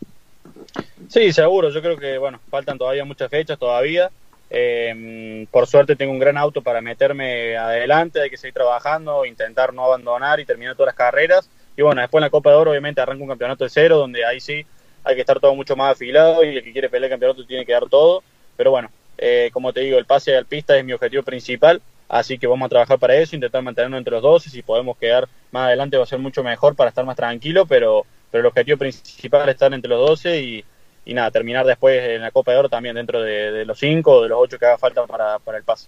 Sí, 1.09 1.33
seguro, 1.33 1.71
yo 1.71 1.81
creo 1.81 1.97
que, 1.97 2.19
bueno, 2.19 2.39
faltan 2.49 2.77
todavía 2.77 3.03
muchas 3.03 3.29
fechas 3.29 3.57
todavía 3.57 4.11
eh, 4.53 5.47
por 5.49 5.65
suerte 5.65 5.95
tengo 5.95 6.11
un 6.11 6.19
gran 6.19 6.37
auto 6.37 6.61
para 6.61 6.81
meterme 6.81 7.55
adelante, 7.55 8.19
hay 8.21 8.29
que 8.29 8.35
seguir 8.35 8.53
trabajando, 8.53 9.25
intentar 9.25 9.73
no 9.73 9.85
abandonar 9.85 10.41
y 10.41 10.45
terminar 10.45 10.75
todas 10.75 10.87
las 10.87 10.95
carreras. 10.95 11.49
Y 11.77 11.81
bueno, 11.81 12.01
después 12.01 12.19
en 12.19 12.25
la 12.25 12.29
Copa 12.29 12.49
de 12.49 12.57
Oro 12.57 12.71
obviamente 12.71 12.99
arranca 12.99 13.23
un 13.23 13.29
campeonato 13.29 13.63
de 13.63 13.69
cero, 13.69 13.97
donde 13.97 14.25
ahí 14.25 14.41
sí 14.41 14.65
hay 15.05 15.15
que 15.15 15.21
estar 15.21 15.39
todo 15.39 15.55
mucho 15.55 15.77
más 15.77 15.93
afilado 15.93 16.43
y 16.43 16.49
el 16.49 16.63
que 16.63 16.73
quiere 16.73 16.89
pelear 16.89 17.05
el 17.05 17.11
campeonato 17.11 17.45
tiene 17.45 17.65
que 17.65 17.71
dar 17.71 17.87
todo. 17.87 18.23
Pero 18.57 18.71
bueno, 18.71 18.91
eh, 19.17 19.49
como 19.53 19.71
te 19.71 19.79
digo, 19.79 19.97
el 19.97 20.05
pase 20.05 20.35
al 20.35 20.45
pista 20.45 20.77
es 20.77 20.83
mi 20.83 20.91
objetivo 20.91 21.23
principal, 21.23 21.81
así 22.09 22.37
que 22.37 22.45
vamos 22.45 22.65
a 22.65 22.69
trabajar 22.69 22.99
para 22.99 23.15
eso, 23.15 23.37
intentar 23.37 23.63
mantenernos 23.63 23.99
entre 23.99 24.11
los 24.11 24.21
dos 24.21 24.45
y 24.47 24.49
si 24.49 24.61
podemos 24.63 24.97
quedar 24.97 25.29
más 25.51 25.67
adelante 25.67 25.95
va 25.95 26.03
a 26.03 26.07
ser 26.07 26.19
mucho 26.19 26.43
mejor 26.43 26.75
para 26.75 26.89
estar 26.89 27.05
más 27.05 27.15
tranquilo, 27.15 27.65
pero, 27.65 28.05
pero 28.29 28.41
el 28.41 28.47
objetivo 28.47 28.77
principal 28.77 29.47
es 29.47 29.55
estar 29.55 29.73
entre 29.73 29.89
los 29.89 30.05
12 30.05 30.41
y, 30.41 30.65
y 31.05 31.13
nada, 31.13 31.31
terminar 31.31 31.65
después 31.65 32.01
en 32.01 32.21
la 32.21 32.31
Copa 32.31 32.51
de 32.51 32.57
Oro 32.57 32.69
también 32.69 32.95
dentro 32.95 33.21
de, 33.21 33.51
de 33.51 33.65
los 33.65 33.79
cinco 33.79 34.17
o 34.17 34.23
de 34.23 34.29
los 34.29 34.39
ocho 34.39 34.59
que 34.59 34.65
haga 34.65 34.77
falta 34.77 35.05
para, 35.05 35.39
para 35.39 35.57
el 35.57 35.63
paso. 35.63 35.87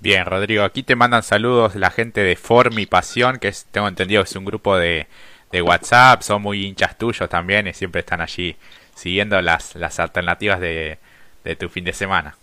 Bien, 0.00 0.26
Rodrigo, 0.26 0.64
aquí 0.64 0.82
te 0.82 0.96
mandan 0.96 1.22
saludos 1.22 1.76
la 1.76 1.90
gente 1.90 2.22
de 2.22 2.36
Form 2.36 2.78
y 2.78 2.86
Pasión, 2.86 3.38
que 3.38 3.48
es, 3.48 3.66
tengo 3.70 3.86
entendido 3.86 4.22
que 4.22 4.30
es 4.30 4.36
un 4.36 4.44
grupo 4.44 4.76
de, 4.76 5.06
de 5.52 5.62
WhatsApp, 5.62 6.22
son 6.22 6.42
muy 6.42 6.66
hinchas 6.66 6.98
tuyos 6.98 7.28
también 7.28 7.68
y 7.68 7.72
siempre 7.72 8.00
están 8.00 8.20
allí 8.20 8.56
siguiendo 8.94 9.40
las, 9.40 9.74
las 9.76 10.00
alternativas 10.00 10.60
de, 10.60 10.98
de 11.44 11.56
tu 11.56 11.68
fin 11.68 11.84
de 11.84 11.92
semana. 11.92 12.36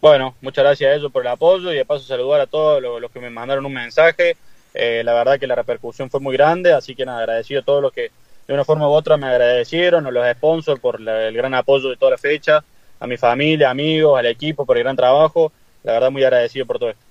Bueno, 0.00 0.34
muchas 0.42 0.64
gracias 0.64 0.90
a 0.90 0.94
ellos 0.94 1.10
por 1.10 1.22
el 1.22 1.28
apoyo 1.28 1.72
y 1.72 1.76
de 1.76 1.84
paso 1.84 2.04
saludar 2.04 2.42
a 2.42 2.46
todos 2.46 2.82
los, 2.82 3.00
los 3.00 3.10
que 3.10 3.20
me 3.20 3.30
mandaron 3.30 3.64
un 3.64 3.72
mensaje. 3.72 4.36
Eh, 4.74 5.02
la 5.02 5.14
verdad 5.14 5.40
que 5.40 5.46
la 5.46 5.54
repercusión 5.54 6.10
fue 6.10 6.20
muy 6.20 6.36
grande, 6.36 6.74
así 6.74 6.94
que 6.94 7.06
nada, 7.06 7.20
agradecido 7.20 7.60
a 7.62 7.64
todos 7.64 7.80
los 7.80 7.92
que 7.92 8.10
de 8.46 8.54
una 8.54 8.64
forma 8.64 8.88
u 8.88 8.92
otra 8.92 9.16
me 9.16 9.26
agradecieron, 9.26 10.06
a 10.06 10.10
los 10.10 10.26
sponsors 10.36 10.80
por 10.80 11.00
el 11.00 11.36
gran 11.36 11.54
apoyo 11.54 11.88
de 11.88 11.96
toda 11.96 12.12
la 12.12 12.18
fecha, 12.18 12.62
a 13.00 13.06
mi 13.06 13.16
familia, 13.16 13.70
amigos, 13.70 14.18
al 14.18 14.26
equipo 14.26 14.64
por 14.64 14.76
el 14.76 14.84
gran 14.84 14.96
trabajo. 14.96 15.52
La 15.82 15.92
verdad, 15.92 16.10
muy 16.10 16.24
agradecido 16.24 16.66
por 16.66 16.78
todo 16.78 16.90
esto. 16.90 17.02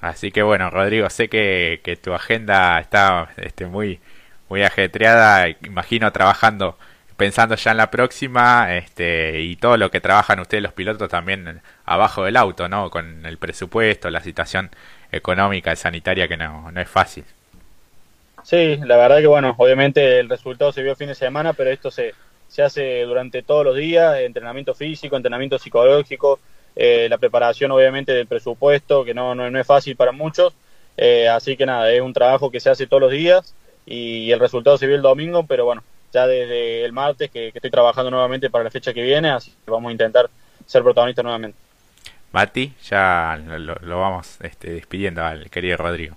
Así 0.00 0.30
que 0.30 0.42
bueno, 0.42 0.70
Rodrigo, 0.70 1.08
sé 1.10 1.28
que, 1.28 1.80
que 1.82 1.96
tu 1.96 2.12
agenda 2.12 2.78
está 2.78 3.30
este, 3.36 3.66
muy, 3.66 4.00
muy 4.48 4.62
ajetreada, 4.62 5.48
imagino 5.48 6.12
trabajando, 6.12 6.76
pensando 7.16 7.54
ya 7.56 7.70
en 7.70 7.76
la 7.78 7.90
próxima, 7.90 8.76
este, 8.76 9.40
y 9.40 9.56
todo 9.56 9.76
lo 9.76 9.90
que 9.90 10.00
trabajan 10.00 10.40
ustedes 10.40 10.62
los 10.62 10.72
pilotos 10.72 11.08
también 11.08 11.62
abajo 11.84 12.24
del 12.24 12.36
auto, 12.36 12.68
¿no? 12.68 12.90
Con 12.90 13.24
el 13.24 13.38
presupuesto, 13.38 14.10
la 14.10 14.20
situación 14.20 14.70
económica 15.12 15.72
y 15.72 15.76
sanitaria 15.76 16.28
que 16.28 16.36
no, 16.36 16.70
no 16.70 16.80
es 16.80 16.88
fácil. 16.88 17.24
Sí, 18.46 18.76
la 18.76 18.96
verdad 18.96 19.18
que 19.18 19.26
bueno, 19.26 19.56
obviamente 19.58 20.20
el 20.20 20.28
resultado 20.28 20.70
se 20.70 20.80
vio 20.80 20.92
el 20.92 20.96
fin 20.96 21.08
de 21.08 21.16
semana, 21.16 21.52
pero 21.52 21.68
esto 21.68 21.90
se, 21.90 22.14
se 22.46 22.62
hace 22.62 23.02
durante 23.02 23.42
todos 23.42 23.64
los 23.64 23.74
días, 23.74 24.20
entrenamiento 24.20 24.72
físico, 24.72 25.16
entrenamiento 25.16 25.58
psicológico, 25.58 26.38
eh, 26.76 27.08
la 27.10 27.18
preparación 27.18 27.72
obviamente 27.72 28.12
del 28.12 28.28
presupuesto, 28.28 29.04
que 29.04 29.14
no, 29.14 29.34
no, 29.34 29.50
no 29.50 29.58
es 29.58 29.66
fácil 29.66 29.96
para 29.96 30.12
muchos, 30.12 30.54
eh, 30.96 31.26
así 31.28 31.56
que 31.56 31.66
nada, 31.66 31.90
es 31.90 32.00
un 32.00 32.12
trabajo 32.12 32.48
que 32.48 32.60
se 32.60 32.70
hace 32.70 32.86
todos 32.86 33.00
los 33.00 33.10
días 33.10 33.52
y 33.84 34.30
el 34.30 34.38
resultado 34.38 34.78
se 34.78 34.86
vio 34.86 34.94
el 34.94 35.02
domingo, 35.02 35.44
pero 35.44 35.64
bueno, 35.64 35.82
ya 36.12 36.28
desde 36.28 36.84
el 36.84 36.92
martes 36.92 37.32
que, 37.32 37.48
estoy 37.52 37.72
trabajando 37.72 38.12
nuevamente 38.12 38.48
para 38.48 38.62
la 38.62 38.70
fecha 38.70 38.94
que 38.94 39.02
viene, 39.02 39.28
así 39.28 39.50
que 39.64 39.72
vamos 39.72 39.88
a 39.88 39.92
intentar 39.92 40.30
ser 40.64 40.84
protagonistas 40.84 41.24
nuevamente. 41.24 41.58
Mati, 42.30 42.72
ya 42.88 43.40
lo, 43.44 43.74
lo 43.74 43.98
vamos 43.98 44.36
este, 44.40 44.70
despidiendo 44.70 45.24
al 45.24 45.50
querido 45.50 45.78
Rodrigo. 45.78 46.16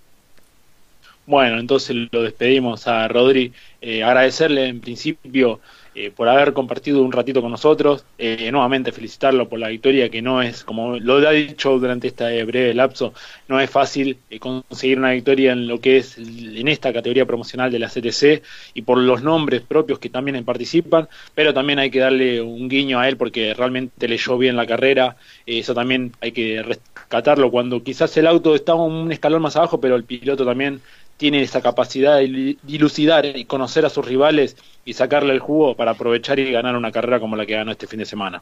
Bueno, 1.29 1.59
entonces 1.59 1.95
lo 2.11 2.23
despedimos 2.23 2.87
a 2.87 3.07
Rodri. 3.07 3.53
Eh, 3.81 4.03
agradecerle 4.03 4.65
en 4.67 4.81
principio 4.81 5.61
eh, 6.01 6.11
por 6.15 6.29
haber 6.29 6.53
compartido 6.53 7.03
un 7.03 7.11
ratito 7.11 7.41
con 7.41 7.51
nosotros. 7.51 8.05
Eh, 8.17 8.49
nuevamente 8.53 8.93
felicitarlo 8.93 9.49
por 9.49 9.59
la 9.59 9.67
victoria, 9.67 10.07
que 10.07 10.21
no 10.21 10.41
es, 10.41 10.63
como 10.63 10.97
lo 10.97 11.15
ha 11.27 11.31
dicho 11.31 11.77
durante 11.77 12.07
este 12.07 12.41
breve 12.45 12.73
lapso, 12.73 13.13
no 13.49 13.59
es 13.59 13.69
fácil 13.69 14.17
eh, 14.29 14.39
conseguir 14.39 14.97
una 14.97 15.11
victoria 15.11 15.51
en 15.51 15.67
lo 15.67 15.81
que 15.81 15.97
es 15.97 16.17
en 16.17 16.69
esta 16.69 16.93
categoría 16.93 17.25
promocional 17.25 17.69
de 17.69 17.79
la 17.79 17.89
CTC 17.89 18.41
y 18.75 18.83
por 18.83 18.97
los 18.97 19.23
nombres 19.23 19.59
propios 19.59 19.99
que 19.99 20.09
también 20.09 20.41
participan, 20.45 21.09
pero 21.35 21.53
también 21.53 21.79
hay 21.79 21.91
que 21.91 21.99
darle 21.99 22.41
un 22.41 22.69
guiño 22.69 22.97
a 22.97 23.09
él 23.09 23.17
porque 23.17 23.53
realmente 23.53 24.07
leyó 24.07 24.37
bien 24.37 24.55
la 24.55 24.65
carrera. 24.65 25.17
eso 25.45 25.73
también 25.73 26.13
hay 26.21 26.31
que 26.31 26.63
rescatarlo 26.63 27.51
cuando 27.51 27.83
quizás 27.83 28.15
el 28.15 28.27
auto 28.27 28.55
está 28.55 28.73
un 28.73 29.11
escalón 29.11 29.41
más 29.41 29.57
abajo, 29.57 29.81
pero 29.81 29.97
el 29.97 30.05
piloto 30.05 30.45
también 30.45 30.79
tiene 31.19 31.41
esa 31.41 31.61
capacidad 31.61 32.15
de 32.17 32.55
dilucidar 32.63 33.25
y 33.25 33.43
conocer 33.43 33.85
a 33.85 33.89
sus 33.89 34.07
rivales 34.07 34.55
y 34.85 34.93
sacarle 34.93 35.33
el 35.33 35.39
jugo 35.39 35.75
para 35.89 35.95
aprovechar 35.95 36.37
y 36.39 36.51
ganar 36.51 36.75
una 36.75 36.91
carrera 36.91 37.19
como 37.19 37.35
la 37.35 37.45
que 37.45 37.55
ganó 37.55 37.71
este 37.71 37.87
fin 37.87 37.99
de 37.99 38.05
semana. 38.05 38.41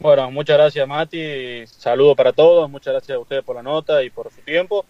Bueno, 0.00 0.30
muchas 0.30 0.56
gracias 0.56 0.88
Mati, 0.88 1.66
saludo 1.66 2.16
para 2.16 2.32
todos, 2.32 2.68
muchas 2.68 2.94
gracias 2.94 3.16
a 3.16 3.20
ustedes 3.20 3.44
por 3.44 3.56
la 3.56 3.62
nota 3.62 4.02
y 4.02 4.10
por 4.10 4.30
su 4.32 4.40
tiempo. 4.40 4.84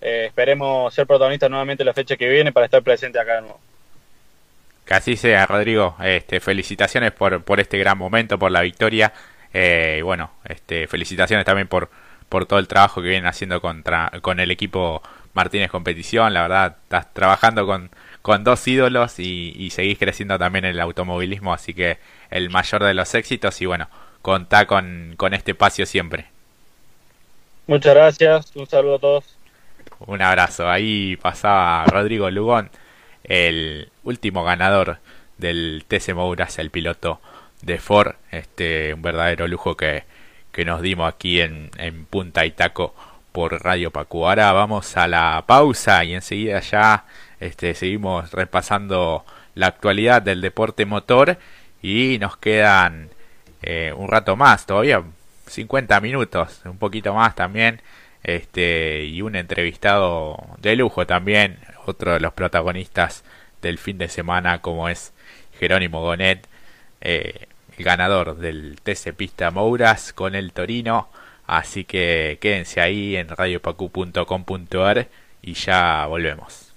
Eh, 0.00 0.26
esperemos 0.26 0.92
ser 0.92 1.06
protagonistas 1.06 1.48
nuevamente 1.48 1.84
la 1.84 1.94
fecha 1.94 2.16
que 2.16 2.28
viene 2.28 2.52
para 2.52 2.66
estar 2.66 2.82
presente 2.82 3.18
acá 3.18 3.36
de 3.36 3.40
nuevo. 3.42 3.60
Que 4.84 4.94
así 4.94 5.16
sea, 5.16 5.46
Rodrigo. 5.46 5.96
Este, 6.02 6.40
felicitaciones 6.40 7.12
por, 7.12 7.42
por 7.42 7.60
este 7.60 7.78
gran 7.78 7.96
momento, 7.96 8.38
por 8.38 8.50
la 8.50 8.60
victoria. 8.60 9.12
Eh, 9.52 9.96
y 9.98 10.02
bueno, 10.02 10.30
este, 10.44 10.86
felicitaciones 10.86 11.44
también 11.44 11.68
por, 11.68 11.90
por 12.28 12.46
todo 12.46 12.58
el 12.58 12.68
trabajo 12.68 13.02
que 13.02 13.08
vienen 13.08 13.26
haciendo 13.26 13.60
contra, 13.60 14.10
con 14.20 14.40
el 14.40 14.50
equipo 14.50 15.02
Martínez 15.32 15.70
Competición, 15.70 16.34
la 16.34 16.42
verdad, 16.42 16.76
estás 16.82 17.12
trabajando 17.12 17.66
con, 17.66 17.90
con 18.22 18.44
dos 18.44 18.66
ídolos 18.68 19.18
y, 19.18 19.54
y, 19.56 19.70
seguís 19.70 19.98
creciendo 19.98 20.38
también 20.38 20.66
en 20.66 20.72
el 20.72 20.80
automovilismo, 20.80 21.54
así 21.54 21.72
que 21.72 21.98
el 22.30 22.50
mayor 22.50 22.84
de 22.84 22.94
los 22.94 23.14
éxitos 23.14 23.60
y 23.62 23.66
bueno, 23.66 23.88
contá 24.22 24.66
con, 24.66 25.14
con 25.16 25.32
este 25.34 25.52
espacio 25.52 25.86
siempre. 25.86 26.26
Muchas 27.66 27.94
gracias, 27.94 28.56
un 28.56 28.66
saludo 28.66 28.96
a 28.96 28.98
todos. 28.98 29.24
Un 30.00 30.22
abrazo, 30.22 30.68
ahí 30.68 31.16
pasaba 31.16 31.84
Rodrigo 31.86 32.30
Lugón, 32.30 32.70
el 33.24 33.90
último 34.02 34.44
ganador 34.44 34.98
del 35.38 35.84
TC 35.88 36.14
Mouras, 36.14 36.58
el 36.58 36.70
piloto 36.70 37.20
de 37.62 37.78
Ford, 37.78 38.14
este, 38.30 38.94
un 38.94 39.02
verdadero 39.02 39.46
lujo 39.48 39.76
que, 39.76 40.04
que 40.52 40.64
nos 40.64 40.82
dimos 40.82 41.12
aquí 41.12 41.40
en, 41.40 41.70
en 41.76 42.04
Punta 42.06 42.44
Itaco 42.44 42.94
por 43.32 43.62
Radio 43.62 43.90
Pacu. 43.90 44.26
Ahora 44.26 44.52
vamos 44.52 44.96
a 44.96 45.06
la 45.08 45.44
pausa 45.46 46.04
y 46.04 46.14
enseguida 46.14 46.60
ya 46.60 47.04
este, 47.40 47.74
seguimos 47.74 48.30
repasando 48.32 49.24
la 49.54 49.66
actualidad 49.68 50.22
del 50.22 50.40
deporte 50.40 50.86
motor 50.86 51.38
y 51.82 52.18
nos 52.20 52.36
quedan 52.36 53.10
eh, 53.62 53.92
un 53.96 54.08
rato 54.08 54.36
más, 54.36 54.66
todavía 54.66 55.02
50 55.46 56.00
minutos, 56.00 56.60
un 56.64 56.78
poquito 56.78 57.14
más 57.14 57.34
también, 57.34 57.80
este, 58.22 59.04
y 59.04 59.22
un 59.22 59.36
entrevistado 59.36 60.36
de 60.58 60.76
lujo 60.76 61.06
también, 61.06 61.58
otro 61.86 62.12
de 62.12 62.20
los 62.20 62.32
protagonistas 62.34 63.24
del 63.62 63.78
fin 63.78 63.98
de 63.98 64.08
semana 64.08 64.60
como 64.60 64.88
es 64.88 65.12
Jerónimo 65.58 66.02
Gonet, 66.02 66.46
eh, 67.00 67.46
el 67.76 67.84
ganador 67.84 68.36
del 68.36 68.78
TC 68.82 69.14
Pista 69.14 69.50
Mouras 69.50 70.12
con 70.12 70.34
el 70.34 70.52
Torino 70.52 71.08
Así 71.50 71.82
que 71.84 72.38
quédense 72.40 72.80
ahí 72.80 73.16
en 73.16 73.28
radiopacu.com.ar 73.28 75.08
y 75.42 75.54
ya 75.54 76.06
volvemos. 76.06 76.69